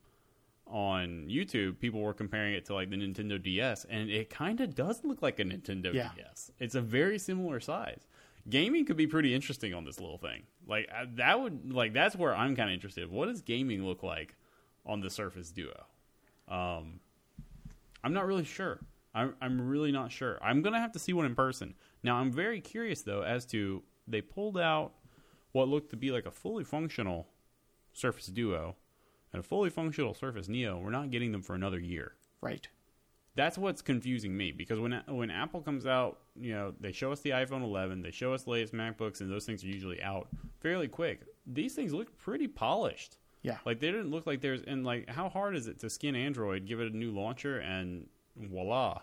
[0.67, 4.73] on YouTube, people were comparing it to like the Nintendo DS, and it kind of
[4.75, 6.09] does look like a Nintendo Yeah.
[6.15, 6.51] DS.
[6.59, 8.07] It's a very similar size.
[8.47, 10.43] Gaming could be pretty interesting on this little thing.
[10.67, 13.09] Like that would like that's where I'm kind of interested.
[13.09, 14.35] What does gaming look like
[14.85, 15.85] on the Surface Duo?
[16.47, 16.99] Um,
[18.03, 18.79] I'm not really sure.
[19.15, 20.37] I'm, I'm really not sure.
[20.43, 21.73] I'm gonna have to see one in person.
[22.03, 24.93] Now I'm very curious though as to they pulled out
[25.53, 27.27] what looked to be like a fully functional
[27.93, 28.75] Surface Duo
[29.33, 30.77] and a fully functional Surface Neo.
[30.77, 32.13] We're not getting them for another year.
[32.41, 32.67] Right.
[33.35, 37.19] That's what's confusing me because when when Apple comes out, you know, they show us
[37.19, 40.29] the iPhone 11, they show us the latest MacBooks, and those things are usually out
[40.61, 41.21] fairly quick.
[41.45, 43.17] These things look pretty polished.
[43.41, 43.57] Yeah.
[43.65, 46.65] Like they didn't look like there's and like how hard is it to skin Android,
[46.65, 49.01] give it a new launcher, and voila.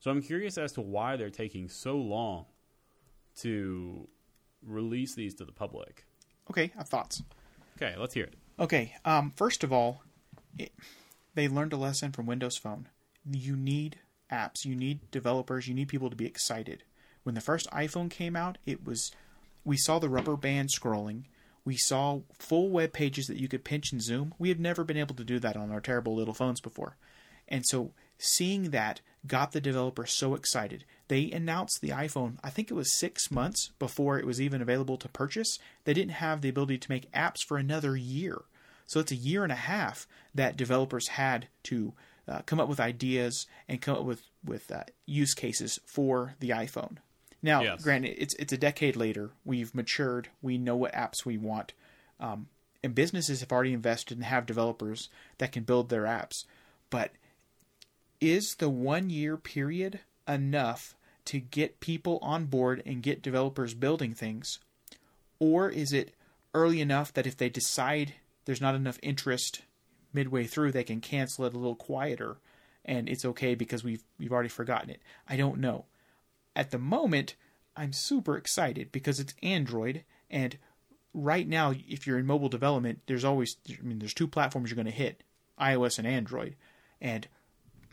[0.00, 2.46] So I'm curious as to why they're taking so long
[3.36, 4.08] to
[4.62, 6.04] release these to the public.
[6.50, 7.22] Okay, I have thoughts.
[7.76, 8.34] Okay, let's hear it.
[8.58, 10.02] Okay, um, first of all,
[10.58, 10.72] it,
[11.34, 12.88] they learned a lesson from Windows Phone.
[13.30, 13.98] You need
[14.30, 16.84] apps, you need developers, you need people to be excited.
[17.22, 19.10] When the first iPhone came out, it was
[19.64, 21.24] we saw the rubber band scrolling.
[21.64, 24.34] We saw full web pages that you could pinch and zoom.
[24.38, 26.96] We had never been able to do that on our terrible little phones before.
[27.48, 30.84] And so seeing that got the developers so excited.
[31.08, 34.96] They announced the iPhone, I think it was six months before it was even available
[34.98, 35.58] to purchase.
[35.84, 38.42] They didn't have the ability to make apps for another year.
[38.86, 41.94] So it's a year and a half that developers had to
[42.28, 46.50] uh, come up with ideas and come up with, with uh, use cases for the
[46.50, 46.96] iPhone.
[47.42, 47.82] Now, Yes.
[47.82, 49.30] granted, it's it's a decade later.
[49.44, 50.28] We've matured.
[50.40, 51.74] We know what apps we want,
[52.18, 52.48] um,
[52.82, 56.44] and businesses have already invested and have developers that can build their apps.
[56.88, 57.10] But
[58.20, 60.94] is the one year period enough
[61.26, 64.58] to get people on board and get developers building things,
[65.38, 66.14] or is it
[66.54, 68.14] early enough that if they decide
[68.46, 69.62] there's not enough interest
[70.14, 72.36] midway through, they can cancel it a little quieter,
[72.84, 75.02] and it's okay because we've we've already forgotten it?
[75.28, 75.86] I don't know
[76.56, 77.34] at the moment,
[77.76, 80.56] I'm super excited because it's Android, and
[81.12, 84.76] right now, if you're in mobile development, there's always, I mean, there's two platforms you're
[84.76, 85.22] going to hit
[85.60, 86.56] iOS and Android.
[87.00, 87.26] And,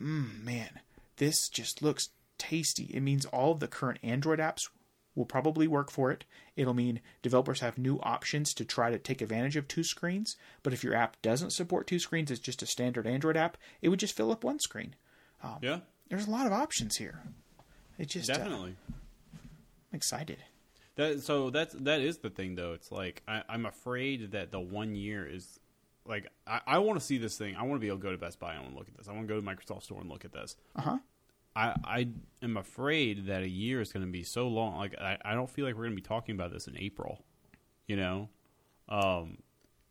[0.02, 0.80] mm, man,
[1.18, 2.86] this just looks tasty.
[2.86, 4.70] It means all of the current Android apps
[5.15, 6.26] will probably work for it.
[6.56, 10.36] It'll mean developers have new options to try to take advantage of two screens.
[10.63, 13.89] But if your app doesn't support two screens, it's just a standard Android app, it
[13.89, 14.95] would just fill up one screen.
[15.62, 17.21] Yeah, There's a lot of options here.
[17.97, 18.76] It just, uh, definitely.
[19.34, 20.38] I'm excited.
[20.95, 22.74] That so that's that is the thing though.
[22.74, 25.60] It's like I, I'm afraid that the one year is
[26.06, 27.56] like I, I want to see this thing.
[27.56, 28.54] I want to be able to go to Best Buy.
[28.56, 29.08] and look at this.
[29.08, 30.56] I want to go to Microsoft Store and look at this.
[30.76, 30.97] Uh huh.
[31.56, 32.08] I I
[32.42, 34.78] am afraid that a year is going to be so long.
[34.78, 37.24] Like I, I don't feel like we're going to be talking about this in April.
[37.88, 38.30] You know,
[38.90, 39.40] um,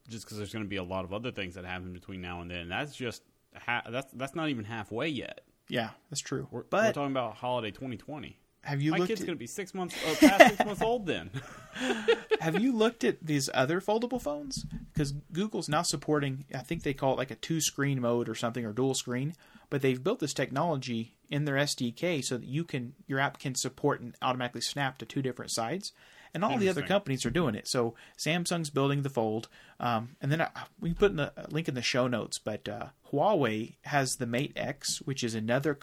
[0.08, 2.40] just because there's going to be a lot of other things that happen between now
[2.40, 2.68] and then.
[2.68, 3.22] That's just
[3.54, 5.42] ha- that's that's not even halfway yet.
[5.68, 6.48] Yeah, that's true.
[6.50, 8.36] We're, we're talking about holiday 2020.
[8.62, 10.82] have you My looked kid's at, going to be six months uh, past six months
[10.82, 11.30] old then.
[12.40, 14.66] have you looked at these other foldable phones?
[14.92, 18.34] Because Google's now supporting, I think they call it like a two screen mode or
[18.34, 19.34] something or dual screen.
[19.70, 23.54] But they've built this technology in their SDK so that you can your app can
[23.54, 25.92] support and automatically snap to two different sides.
[26.32, 27.66] And all the other companies are doing it.
[27.66, 29.48] So Samsung's building the Fold,
[29.80, 32.38] um, and then uh, we put in a a link in the show notes.
[32.38, 35.78] But uh, Huawei has the Mate X, which is another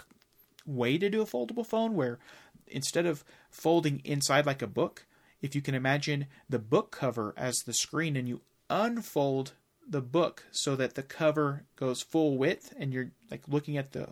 [0.65, 2.19] way to do a foldable phone where
[2.67, 5.05] instead of folding inside like a book,
[5.41, 9.53] if you can imagine the book cover as the screen and you unfold
[9.89, 14.09] the book so that the cover goes full width and you're like looking at the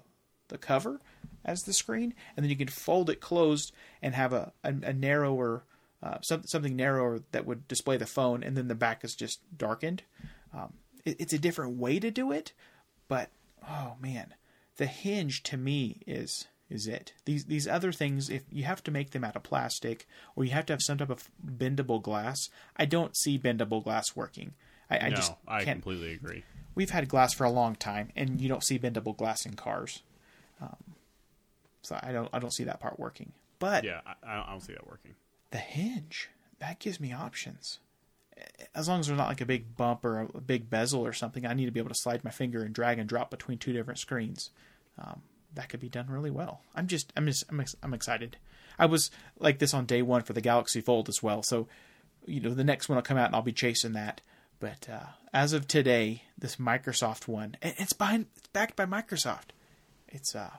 [0.47, 1.01] the cover
[1.43, 4.93] as the screen and then you can fold it closed and have a, a, a
[4.93, 5.63] narrower
[6.03, 9.39] uh, some, something narrower that would display the phone and then the back is just
[9.57, 10.03] darkened.
[10.53, 12.53] Um, it, it's a different way to do it
[13.07, 13.29] but
[13.67, 14.33] oh man
[14.77, 17.13] the hinge to me is is it.
[17.25, 20.51] These these other things if you have to make them out of plastic or you
[20.51, 24.53] have to have some type of bendable glass i don't see bendable glass working
[24.89, 25.81] i, I no, just I can't.
[25.81, 26.43] completely agree.
[26.75, 30.01] we've had glass for a long time and you don't see bendable glass in cars.
[30.61, 30.75] Um,
[31.81, 33.31] so i don't i don't see that part working.
[33.59, 35.15] But Yeah, I, I don't- see that working.
[35.51, 37.79] the hinge that gives me options.
[38.73, 41.45] As long as there's not like a big bump or a big bezel or something
[41.45, 43.71] i need to be able to slide my finger and drag and drop between two
[43.73, 44.49] different screens.
[44.99, 45.21] Um,
[45.53, 46.61] that could be done really well.
[46.75, 48.37] I'm just i'm just I'm, ex- I'm excited.
[48.77, 51.43] I was like this on day one for the galaxy fold as well.
[51.43, 51.67] So
[52.25, 54.19] you know the next one will come out and i'll be chasing that
[54.59, 59.49] but uh, as of today this microsoft one, it's behind it's backed by microsoft
[60.07, 60.51] it's uh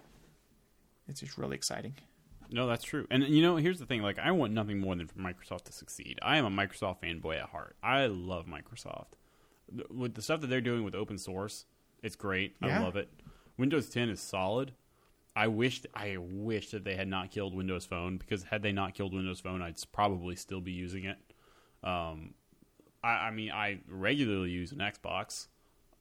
[1.09, 1.95] it's just really exciting
[2.51, 3.07] No, that's true.
[3.11, 5.73] And you know, here's the thing: like, I want nothing more than for Microsoft to
[5.73, 6.19] succeed.
[6.23, 7.75] I am a Microsoft fanboy at heart.
[7.83, 9.15] I love Microsoft.
[9.91, 11.65] With the stuff that they're doing with open source,
[12.05, 12.55] it's great.
[12.63, 12.79] Yeah.
[12.79, 13.09] I love it.
[13.59, 14.73] Windows 10 is solid.
[15.35, 18.95] I wished I wish that they had not killed Windows Phone because had they not
[18.95, 21.19] killed Windows Phone, I'd probably still be using it.
[21.83, 22.35] Um,
[23.07, 25.47] I, I mean, I regularly use an Xbox.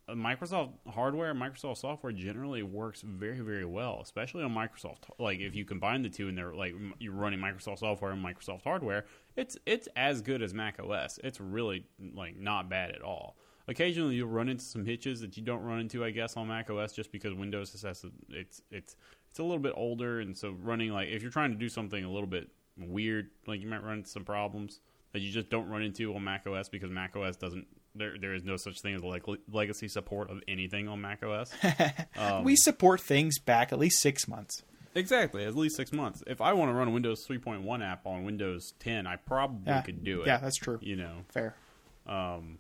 [0.08, 5.04] Uh, Microsoft hardware, Microsoft software generally works very, very well, especially on Microsoft.
[5.20, 8.64] Like if you combine the two and they're like you're running Microsoft software and Microsoft
[8.64, 11.20] hardware, it's it's as good as Mac OS.
[11.24, 13.38] It's really like not bad at all.
[13.68, 16.70] Occasionally you'll run into some hitches that you don't run into, I guess, on Mac
[16.70, 18.96] OS just because Windows has it's it's
[19.30, 22.04] it's a little bit older, and so running like if you're trying to do something
[22.04, 24.82] a little bit weird, like you might run into some problems
[25.16, 27.66] that you just don't run into on Mac OS because Mac OS doesn't.
[27.96, 31.50] There, there is no such thing as like legacy support of anything on Mac OS.
[32.18, 34.64] Um, we support things back at least six months.
[34.94, 36.22] Exactly, at least six months.
[36.28, 39.82] If I want to run a Windows 3.1 app on Windows 10, I probably Yeah.
[39.82, 40.28] could do it.
[40.28, 40.80] Yeah, that's true.
[40.82, 41.56] You know, Fair.
[42.06, 42.60] um,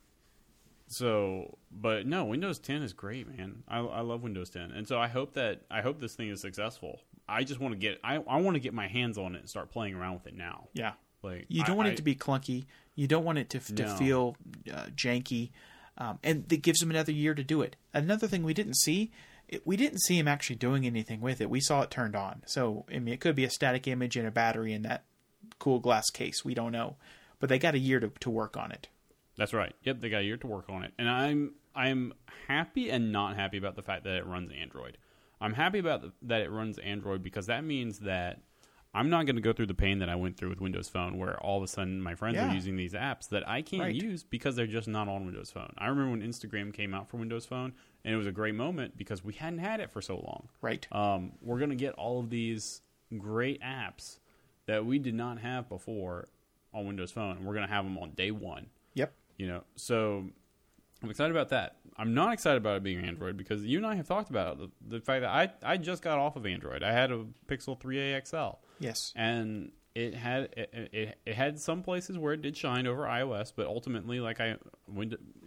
[0.87, 3.63] so, but no, Windows 10 is great, man.
[3.67, 6.41] I, I love Windows 10, and so I hope that I hope this thing is
[6.41, 7.01] successful.
[7.27, 9.49] I just want to get I, I want to get my hands on it and
[9.49, 10.67] start playing around with it now.
[10.73, 10.93] Yeah.
[11.25, 12.65] Like You don't I- want I- it to be clunky.
[12.95, 13.95] You don't want it to, to No.
[13.97, 14.37] feel
[14.73, 15.51] uh, janky.
[15.97, 17.75] Um, and it gives them another year to do it.
[17.93, 19.11] Another thing we didn't see,
[19.47, 21.49] it, we didn't see him actually doing anything with it.
[21.49, 22.43] We saw it turned on.
[22.47, 25.03] So, I mean, it could be a static image and a battery in that
[25.59, 26.43] cool glass case.
[26.45, 26.95] We don't know.
[27.39, 28.87] But they got a year to, to work on it.
[29.37, 29.73] That's right.
[29.83, 32.13] Yep, they got a year to work on it, and I'm I'm
[32.47, 34.97] happy and not happy about the fact that it runs Android.
[35.41, 38.39] I'm happy about the, that it runs Android because that means that
[38.95, 41.17] I'm not going to go through the pain that I went through with Windows Phone,
[41.17, 42.49] where all of a sudden my friends Yeah.
[42.49, 43.93] are using these apps that I can't Right.
[43.95, 45.73] use because they're just not on Windows Phone.
[45.77, 48.97] I remember when Instagram came out for Windows Phone, and it was a great moment
[48.97, 50.47] because we hadn't had it for so long.
[50.61, 50.87] Right.
[50.91, 52.81] Um, we're going to get all of these
[53.17, 54.19] great apps
[54.65, 56.29] that we did not have before
[56.73, 59.13] on Windows Phone, and we're going to have them on day one Yep.
[59.37, 60.29] you know so
[61.03, 63.93] i'm excited about that i'm not excited about it being android because you and i
[63.95, 66.81] have talked about it, the, the fact that i i just got off of android
[66.83, 69.13] i had a pixel 3a xl Yes.
[69.15, 73.53] and it had it, it, it had some places where it did shine over ios
[73.55, 74.55] but ultimately like i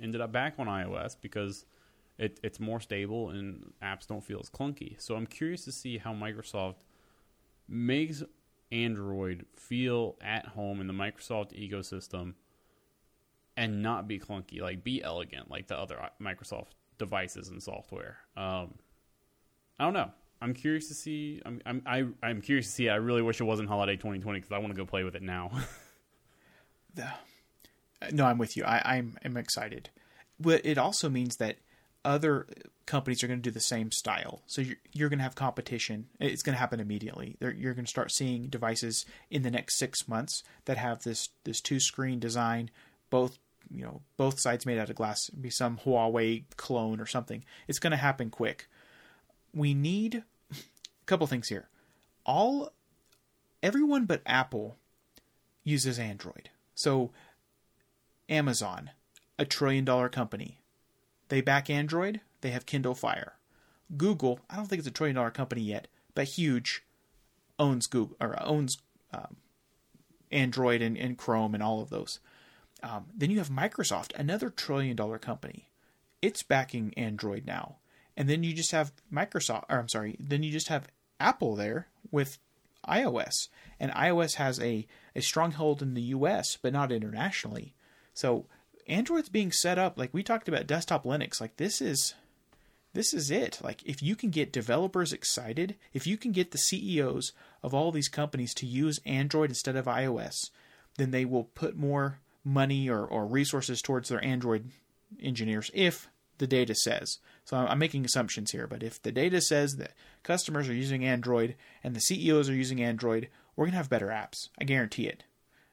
[0.02, 1.64] ended up back on ios because
[2.16, 5.98] it, it's more stable and apps don't feel as clunky so i'm curious to see
[5.98, 6.76] how microsoft
[7.68, 8.22] makes
[8.72, 12.34] android feel at home in the microsoft ecosystem
[13.58, 18.18] and not be clunky, like be elegant, like the other uh, Microsoft devices and software.
[18.36, 18.74] Um,
[19.80, 20.12] I don't know.
[20.40, 21.42] I'm curious to see.
[21.44, 22.88] I'm I'm I, I'm curious to see.
[22.88, 25.22] I really wish it wasn't holiday 2020 because I want to go play with it
[25.22, 25.50] now.
[28.00, 28.64] Uh, no, I'm with you.
[28.64, 29.90] I, I'm I'm excited.
[30.40, 31.58] But it also means that
[32.04, 32.46] other
[32.86, 34.42] companies are going to do the same style.
[34.46, 36.06] So you're, you're going to have competition.
[36.20, 37.36] It's going to happen immediately.
[37.38, 41.28] They're, you're going to start seeing devices in the next six months that have this
[41.44, 42.70] this two screen design,
[43.10, 43.38] both
[43.70, 45.28] you know both sides made out of glass.
[45.30, 47.44] Be some Huawei clone or something.
[47.66, 48.68] It's going to happen quick.
[49.52, 50.24] We need
[51.08, 51.68] couple things here.
[52.24, 52.72] All
[53.62, 54.76] everyone but Apple
[55.64, 56.50] uses Android.
[56.74, 57.10] So
[58.28, 58.90] Amazon,
[59.38, 60.60] a trillion dollar company.
[61.28, 63.34] They back Android, they have Kindle Fire.
[63.96, 66.84] Google, I don't think it's a trillion dollar company yet, but huge,
[67.58, 68.78] owns Google or owns
[69.12, 69.36] um,
[70.30, 72.20] Android and, and Chrome and all of those.
[72.82, 75.68] Um, then you have Microsoft, another trillion dollar company.
[76.22, 77.76] It's backing Android now.
[78.16, 80.88] And then you just have Microsoft, or I'm sorry, then you just have
[81.20, 82.38] Apple there with
[82.86, 83.48] iOS.
[83.80, 87.74] And iOS has a, a stronghold in the US, but not internationally.
[88.14, 88.46] So
[88.88, 91.40] Android's being set up like we talked about desktop Linux.
[91.40, 92.14] Like this is
[92.94, 93.60] this is it.
[93.62, 97.92] Like if you can get developers excited, if you can get the CEOs of all
[97.92, 100.50] these companies to use Android instead of iOS,
[100.96, 104.70] then they will put more money or, or resources towards their Android
[105.20, 107.18] engineers if the data says.
[107.48, 111.54] So I'm making assumptions here, but if the data says that customers are using Android
[111.82, 114.50] and the CEOs are using Android, we're gonna have better apps.
[114.60, 115.24] I guarantee it.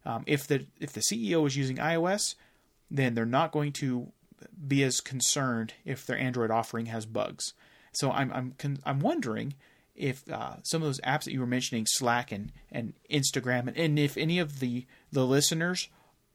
[0.06, 2.36] Um, if the if the CEO is using iOS,
[2.90, 4.14] then they're not going to
[4.66, 7.54] be as concerned if their Android offering has bugs.
[7.92, 9.56] So I'm I'm I'm wondering
[9.98, 13.76] if uh, some of those apps that you were mentioning, Slack and and Instagram, and,
[13.76, 15.90] and if any of the the listeners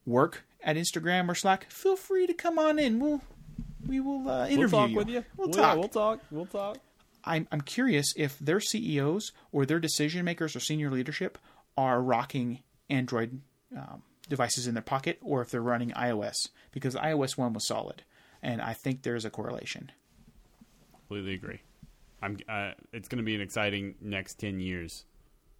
[0.05, 3.00] work at Instagram or Slack, feel free to come on in.
[3.00, 3.22] We'll
[3.90, 4.96] we will uh, interview we'll talk you.
[4.96, 5.24] with you.
[5.37, 5.76] We'll yeah, talk.
[5.76, 6.20] We'll talk.
[6.31, 6.79] We'll talk.
[7.24, 11.37] I'm I'm curious if their CEOs or their decision makers or senior leadership
[11.76, 13.40] are rocking Android
[13.76, 18.05] um, devices in their pocket or if they're running iOS because iOS one was solid,
[18.40, 19.90] and I think there's a correlation.
[21.09, 21.61] Completely agree.
[22.22, 22.38] I'm.
[22.48, 25.05] Uh, it's going to be an exciting next ten years.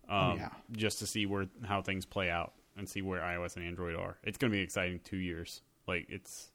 [0.09, 0.49] Um, Oh, yeah.
[0.73, 4.19] Just to see where how things play out and see where iOS and Android are.
[4.23, 5.63] It's going to be an exciting two years.
[5.87, 6.50] Like it's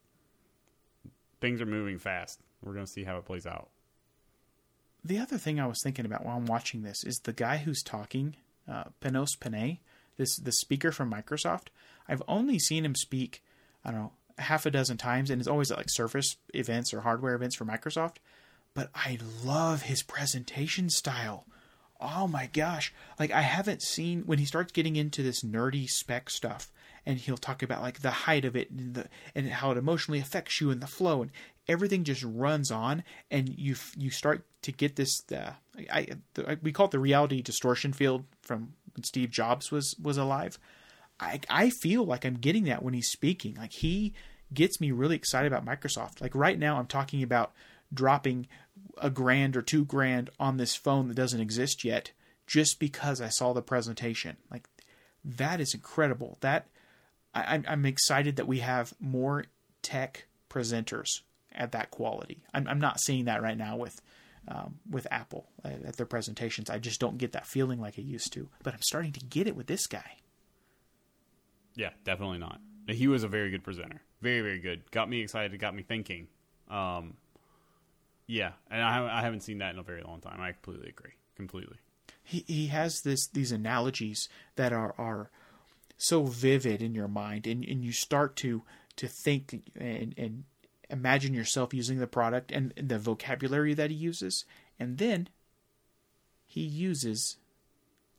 [1.40, 2.40] things are moving fast.
[2.64, 3.70] We're going to see how it plays out.
[5.04, 7.84] The other thing I was thinking about while I'm watching this is the guy who's
[7.84, 8.36] talking,
[8.68, 9.80] uh, Panos Panay,
[10.18, 11.68] this the speaker from Microsoft.
[12.08, 13.44] I've only seen him speak,
[13.84, 17.02] I don't know, half a dozen times, and it's always at like Surface events or
[17.02, 18.16] hardware events for Microsoft.
[18.74, 21.46] But I love his presentation style.
[22.02, 22.94] Oh my gosh!
[23.20, 26.72] Like I haven't seen when he starts getting into this nerdy spec stuff,
[27.06, 30.20] and he'll talk about like the height of it and the and how it emotionally
[30.20, 31.22] affects you and the flow.
[31.22, 31.32] And
[31.68, 35.22] everything just runs on, and you you start to get this.
[35.91, 40.18] I, the, we call it the reality distortion field from when Steve Jobs was was
[40.18, 40.58] alive.
[41.20, 43.56] I I feel like I'm getting that when he's speaking.
[43.56, 44.14] Like he
[44.53, 46.22] gets me really excited about Microsoft.
[46.22, 47.53] Like right now, I'm talking about
[47.93, 48.47] dropping
[48.97, 52.12] a grand or two grand on this phone that doesn't exist yet
[52.47, 54.38] just because I saw the presentation.
[54.51, 54.68] Like
[55.24, 56.38] that is incredible.
[56.41, 56.68] That
[57.36, 59.46] I, I'm excited that we have more
[59.82, 61.22] tech presenters
[61.54, 62.44] at that quality.
[62.54, 64.02] I'm, I'm not seeing that right now with
[64.48, 66.70] um, with Apple at, at their presentations.
[66.70, 68.48] I just don't get that feeling like I used to.
[68.64, 70.18] But I'm starting to get it with this guy.
[71.76, 72.60] Yeah, definitely not.
[72.88, 74.02] He was a very good presenter.
[74.22, 74.90] Very, very good.
[74.92, 75.60] Got me excited.
[75.60, 76.28] Got me thinking.
[76.70, 77.16] Um,
[78.28, 80.40] yeah, and I, I haven't seen that in a very long time.
[80.40, 81.14] I completely agree.
[81.36, 81.78] Completely.
[82.24, 85.30] He he has this these analogies that are are
[85.98, 88.64] so vivid in your mind, and, and you start to
[88.98, 90.43] to think and, and
[90.89, 94.46] imagine yourself using the product and, the vocabulary that he uses,
[94.80, 95.28] and then
[96.46, 97.38] he uses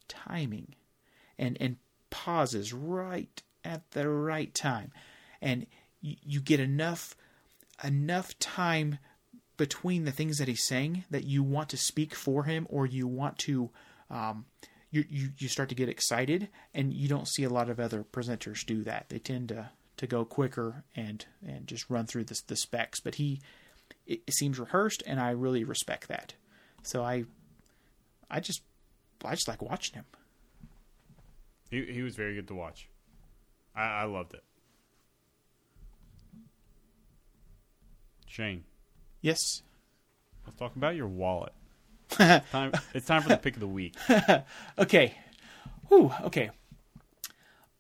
[0.08, 0.74] timing
[1.38, 1.76] and and
[2.10, 4.92] pauses right at the right time,
[5.40, 5.66] and
[6.00, 7.16] you, you get enough
[7.84, 8.98] enough time
[9.56, 13.06] between the things that he's saying that you want to speak for him or you
[13.06, 13.70] want to
[14.10, 14.44] um,
[14.96, 18.02] you, you you start to get excited and you don't see a lot of other
[18.04, 22.40] presenters do that they tend to to go quicker and and just run through the,
[22.46, 23.40] the specs but he
[24.06, 26.34] it, it seems rehearsed and i really respect that
[26.82, 27.24] so i
[28.30, 28.62] i just
[29.24, 30.04] i just like watching him
[31.70, 32.88] He he was very good to watch.
[33.74, 34.42] I, I loved it.
[38.26, 38.64] Shane,
[39.20, 39.62] yes
[40.46, 41.52] let's talk about your wallet.
[42.52, 43.94] time, it's time for the pick of the week.
[44.78, 45.14] okay.
[45.88, 46.50] Whew, okay.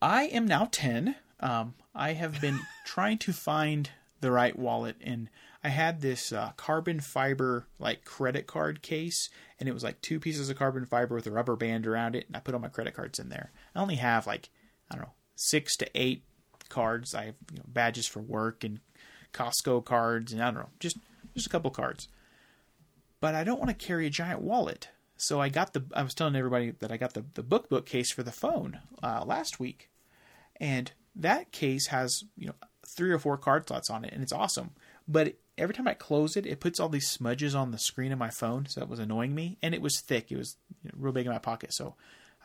[0.00, 5.28] I am now 10 um, i have been trying to find the right wallet and
[5.62, 9.28] i had this uh, carbon fiber like credit card case
[9.60, 12.26] and it was like two pieces of carbon fiber with a rubber band around it
[12.26, 13.52] and i put all my credit cards in there.
[13.74, 14.50] I only have like
[14.90, 16.24] i don't know six to eight
[16.70, 17.14] cards.
[17.14, 18.80] I have you know, badges for work and
[19.32, 20.96] costco cards and i don't know just
[21.34, 22.08] just a couple cards
[23.26, 24.88] but I don't want to carry a giant wallet.
[25.16, 25.84] So I got the.
[25.92, 28.78] I was telling everybody that I got the the book book case for the phone
[29.02, 29.90] uh, last week,
[30.60, 32.54] and that case has you know
[32.86, 34.70] three or four card slots on it, and it's awesome.
[35.08, 38.18] But every time I close it, it puts all these smudges on the screen of
[38.20, 39.58] my phone, so that was annoying me.
[39.60, 41.74] And it was thick; it was you know, real big in my pocket.
[41.74, 41.96] So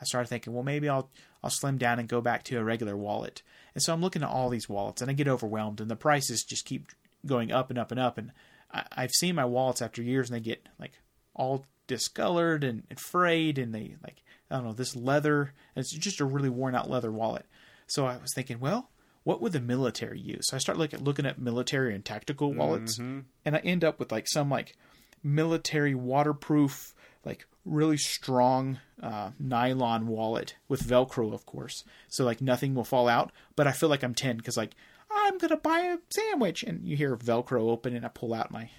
[0.01, 1.11] I started thinking, well, maybe I'll
[1.43, 3.43] I'll slim down and go back to a regular wallet.
[3.75, 6.43] And so I'm looking at all these wallets, and I get overwhelmed, and the prices
[6.43, 6.87] just keep
[7.23, 8.17] going up and up and up.
[8.17, 8.31] And
[8.73, 10.93] I, I've seen my wallets after years, and they get like
[11.33, 15.53] all discolored and, and frayed, and they like I don't know this leather.
[15.75, 17.45] It's just a really worn out leather wallet.
[17.87, 18.89] So I was thinking, well,
[19.23, 20.47] what would the military use?
[20.47, 22.97] So I start looking looking at military and tactical wallets,
[23.45, 24.75] and I end up with like some like
[25.23, 26.93] military waterproof,
[27.23, 31.83] like really strong uh, nylon wallet with Velcro, of course.
[32.07, 33.31] So like nothing will fall out.
[33.55, 34.73] But I feel like I'm ten because like
[35.15, 38.69] I'm gonna buy a sandwich, and you hear Velcro open, and I pull out my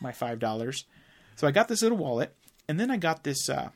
[0.00, 0.84] my five dollars.
[1.36, 2.34] So I got this little wallet,
[2.68, 3.70] and then I got this uh,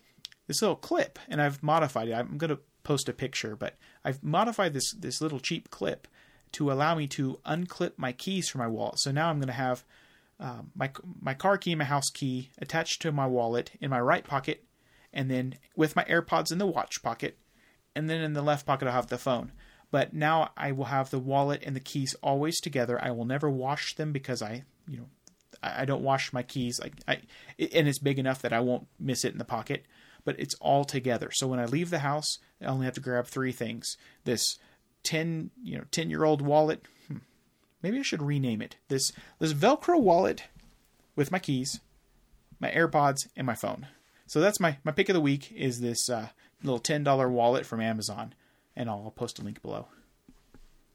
[0.47, 2.15] this little clip, and I've modified it.
[2.15, 6.07] I'm gonna post a picture, but I've modified this this little cheap clip
[6.53, 9.01] to allow me to unclip my keys from my wallet.
[9.01, 9.85] So now I'm gonna have
[10.39, 10.91] um, my
[11.21, 14.65] my car key my house key attached to my wallet in my right pocket,
[15.13, 17.39] and then with my AirPods in the watch pocket,
[17.97, 19.53] and then in the left pocket I'll have the phone.
[19.95, 22.99] But now I will have the wallet and the keys always together.
[23.01, 25.07] I will never wash them because I, you know,
[25.63, 26.81] I I don't wash my keys.
[26.81, 27.21] Like I,
[27.61, 29.85] and it's big enough that I won't miss it in the pocket.
[30.25, 31.31] But it's all together.
[31.33, 34.59] So when I leave the house, I only have to grab three things: this
[35.05, 36.83] ten, you know, ten year old wallet.
[37.07, 37.19] Hmm,
[37.81, 38.75] maybe I should rename it.
[38.89, 40.43] This this Velcro wallet
[41.15, 41.79] with my keys,
[42.59, 43.87] my AirPods, and my phone.
[44.27, 46.31] So that's my my pick of the week is this uh,
[46.65, 48.35] little ten dollar wallet from Amazon,
[48.77, 49.87] and I'll, post a link below.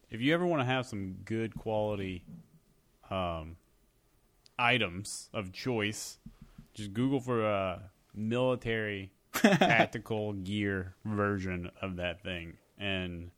[0.09, 2.23] If you ever want to have some good quality
[3.09, 3.57] um,
[4.57, 6.17] items of choice,
[6.73, 13.31] just Google for a military tactical gear version of that thing, and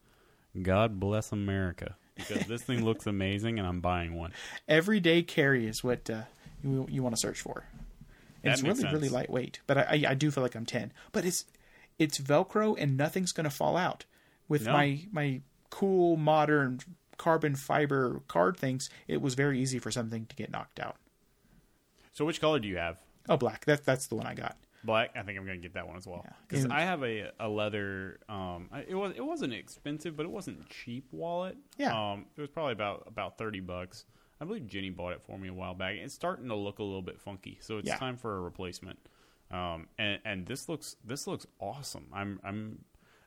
[0.61, 4.31] God bless America because this thing looks amazing, and I'm buying one.
[4.67, 6.23] Everyday carry is what uh,
[6.63, 7.65] you you want to search for.
[8.43, 10.93] It's really really lightweight, but I, I I do feel like I'm ten.
[11.11, 11.45] But it's
[11.99, 14.05] it's Velcro and nothing's going to fall out
[14.51, 14.73] with No.
[14.73, 16.79] my my cool modern
[17.17, 18.89] carbon fiber card things.
[19.07, 20.97] It was very easy for something to get knocked out.
[22.13, 22.97] So, which color do you have?
[23.29, 23.65] Oh, black.
[23.65, 24.57] That that's the one I got.
[24.83, 25.11] Black.
[25.15, 27.47] I think I'm gonna get that one as well because And- I have a a
[27.47, 28.19] leather.
[28.27, 31.55] Um, it was it wasn't expensive, but it wasn't cheap wallet.
[31.77, 31.93] Yeah.
[32.13, 34.05] Um, it was probably about about thirty bucks.
[34.41, 35.95] I believe Jenny bought it for me a while back.
[35.97, 37.97] It's starting to look a little bit funky, so it's Yeah.
[37.97, 38.97] time for a replacement.
[39.51, 42.07] Um, and and this looks this looks awesome.
[42.11, 42.83] I'm I'm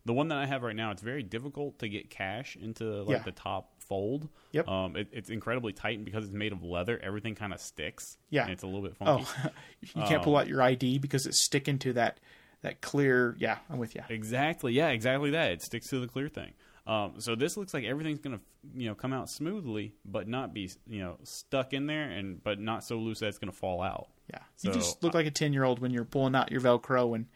[0.07, 0.90] the one that I have right now.
[0.90, 3.22] It's very difficult to get cash into like Yeah.
[3.22, 4.28] the top fold.
[4.52, 4.68] Yep.
[4.68, 8.16] Um, it, it's incredibly tight, and because it's made of leather, everything kind of sticks.
[8.30, 8.42] Yeah.
[8.42, 9.24] and it's a little bit funky.
[9.44, 9.50] Oh,
[9.80, 12.20] you can't pull out your ID because it's sticking to that
[12.62, 13.36] that clear.
[13.38, 14.02] Yeah, I'm with you.
[14.09, 14.72] Exactly.
[14.72, 15.52] Yeah, exactly that.
[15.52, 16.52] It sticks to the clear thing.
[16.86, 18.40] Um, so this looks like everything's gonna,
[18.74, 22.61] you know, come out smoothly, but not be, you know, stuck in there, and but
[22.61, 24.09] not so loose that it's gonna fall out.
[24.30, 27.14] Yeah, you just look like a ten year old when you're pulling out your Velcro
[27.14, 27.26] and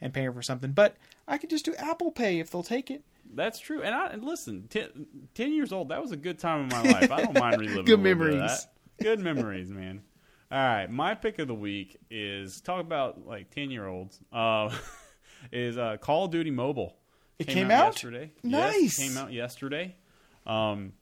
[0.00, 0.72] and paying for something.
[0.72, 0.96] But
[1.26, 3.02] I could just do Apple Pay if they'll take it.
[3.34, 3.82] That's true.
[3.82, 6.82] And I and listen, ten, 10 years old, that was a good time in my
[6.92, 7.10] life.
[7.10, 7.84] I don't mind reliving.
[7.84, 8.66] Good a little bit of memories.
[9.00, 10.02] Good memories, man.
[10.50, 14.18] All right, my pick of the week is talk about like ten year olds.
[14.32, 14.70] Uh,
[15.52, 16.96] is uh, Call of Duty Mobile.
[17.38, 17.92] It came out?
[17.94, 18.32] yesterday.
[18.42, 18.80] Nice.
[18.82, 19.94] Yes, it came out yesterday.
[20.46, 20.92] Um,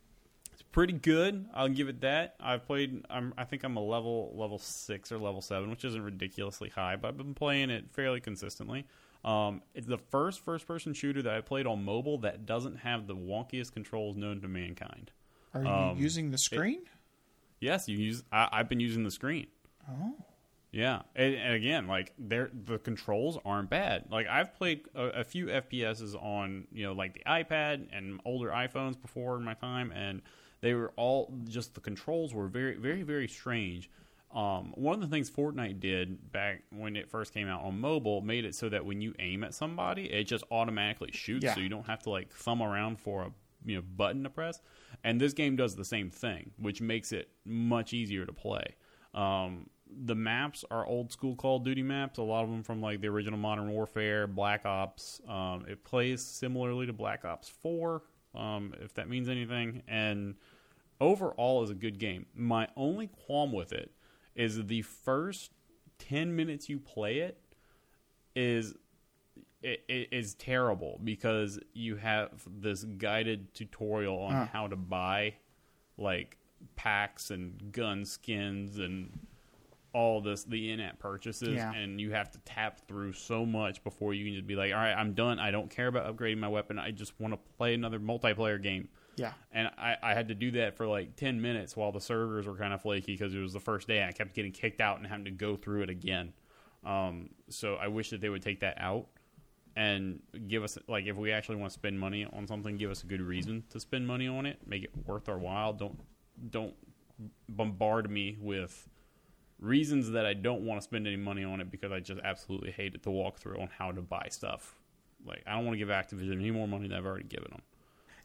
[0.76, 1.46] pretty good.
[1.54, 2.34] I'll give it that.
[2.38, 3.02] I've played.
[3.08, 6.96] I'm, I think I'm a level level six or level seven, which isn't ridiculously high,
[6.96, 8.86] but I've been playing it fairly consistently.
[9.24, 13.06] Um, it's the first first person shooter that I played on mobile that doesn't have
[13.06, 15.12] the wonkiest controls known to mankind.
[15.54, 16.82] Are you Um, using the screen?
[17.58, 18.22] Yes, you use.
[18.30, 19.46] I, I've been using the screen.
[19.90, 20.14] oh,
[20.76, 24.04] Yeah, and, and again, like they're the controls aren't bad.
[24.10, 28.50] Like I've played a, a few FPSs on you know like the iPad and older
[28.50, 30.20] iPhones before in my time, and
[30.60, 33.88] they were all just the controls were very very very strange.
[34.34, 38.20] Um, one of the things Fortnite did back when it first came out on mobile
[38.20, 41.54] made it so that when you aim at somebody, it just automatically shoots, Yeah.
[41.54, 43.30] so you don't have to like thumb around for a
[43.64, 44.60] you know button to press.
[45.04, 48.74] And this game does the same thing, which makes it much easier to play.
[49.14, 49.70] Um,
[50.04, 52.18] the maps are old school Call of Duty maps.
[52.18, 55.20] A lot of them from like the original Modern Warfare, Black Ops.
[55.28, 58.02] Um, it plays similarly to Black Ops Four,
[58.34, 59.82] um, if that means anything.
[59.88, 60.34] And
[61.00, 62.26] overall, is a good game.
[62.34, 63.92] My only qualm with it
[64.34, 65.52] is the first
[65.98, 67.40] ten minutes you play it
[68.34, 68.74] is
[69.62, 74.46] it, it is terrible because you have this guided tutorial on Huh.
[74.52, 75.34] how to buy
[75.96, 76.36] like
[76.76, 79.25] packs and gun skins and
[79.96, 81.72] all this the in-app purchases Yeah.
[81.72, 84.78] and you have to tap through so much before you can just be like all
[84.78, 87.72] right i'm done i don't care about upgrading my weapon i just want to play
[87.72, 89.32] another multiplayer game yeah.
[89.52, 92.56] and I, I had to do that for like 10 minutes while the servers were
[92.56, 94.04] kind of flaky because it was the first day.
[94.06, 96.34] I kept getting kicked out and having to go through it again.
[96.84, 99.06] Um, so I wish that they would take that out
[99.74, 103.04] and give us, like, if we actually want to spend money on something, give us
[103.04, 104.58] a good reason to spend money on it.
[104.66, 105.72] Make it worth our while.
[105.72, 105.98] Don't,
[106.50, 106.74] don't
[107.48, 108.86] bombard me with
[109.60, 112.70] reasons that I don't want to spend any money on it because I just absolutely
[112.70, 114.74] hated the walkthrough on how to buy stuff.
[115.24, 117.62] Like, I don't want to give Activision any more money than I've already given them.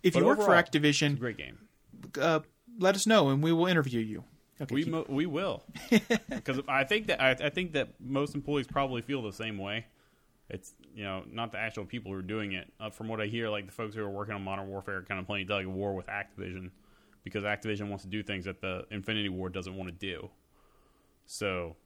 [0.03, 1.57] If you But work for overall, It's a Activision, great game.
[2.19, 2.39] uh,
[2.79, 4.23] let us know and we will interview you.
[4.61, 4.75] Okay.
[4.75, 5.63] We keep- mo- we will
[6.29, 9.87] because I think that I, I think that most employees probably feel the same way.
[10.51, 12.71] It's you know not the actual people who are doing it.
[12.79, 15.01] Uh, from what I hear, like the folks who are working on Modern Warfare are
[15.01, 16.69] kind of playing tug of war with Activision
[17.23, 20.29] because Activision wants to do things that the Infinity Ward doesn't want to do.
[21.33, 21.77] So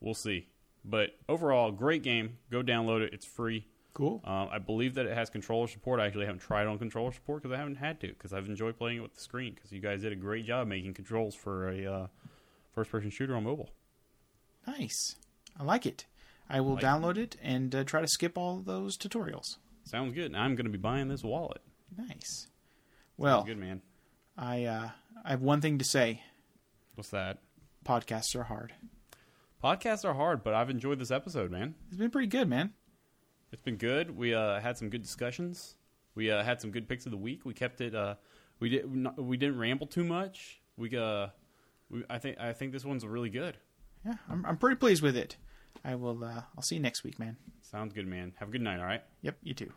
[0.00, 0.48] we'll see.
[0.84, 2.38] But overall, great game.
[2.50, 3.14] Go download it.
[3.14, 3.66] It's free.
[3.94, 4.20] cool.
[4.24, 6.00] Um, I believe that it has controller support.
[6.00, 8.76] I actually haven't tried on controller support because I haven't had to because I've enjoyed
[8.76, 11.68] playing it with the screen because you guys did a great job making controls for
[11.70, 12.06] a uh,
[12.74, 13.70] first-person shooter on mobile.
[14.66, 15.14] Nice.
[15.58, 16.06] I like it.
[16.50, 19.56] I will Like- download it and uh, try to skip all those tutorials.
[19.84, 20.26] Sounds good.
[20.26, 21.62] And I'm going to be buying this wallet.
[21.96, 22.48] Nice.
[23.16, 23.82] Well, Sounds good, man.
[24.36, 24.90] I uh,
[25.24, 26.22] I have one thing to say.
[26.96, 27.38] What's that?
[27.84, 28.72] Podcasts are hard.
[29.62, 31.74] Podcasts are hard, but I've enjoyed this episode, man.
[31.88, 32.72] It's been pretty good, man.
[33.52, 34.16] It's been good.
[34.16, 35.76] We uh, had some good discussions.
[36.14, 37.44] We uh, had some good picks of the week.
[37.44, 37.94] We kept it.
[37.94, 38.16] Uh,
[38.60, 39.16] we did.
[39.16, 40.60] We didn't ramble too much.
[40.76, 41.28] We uh,
[41.90, 43.56] we, I think I think this one's really good.
[44.04, 45.36] Yeah, I'm I'm pretty pleased with it.
[45.84, 46.24] I will.
[46.24, 47.36] Uh, I'll see you next week, man.
[47.62, 48.32] Sounds good, man.
[48.38, 48.80] Have a good night.
[48.80, 49.02] All right.
[49.22, 49.72] Yep, you too.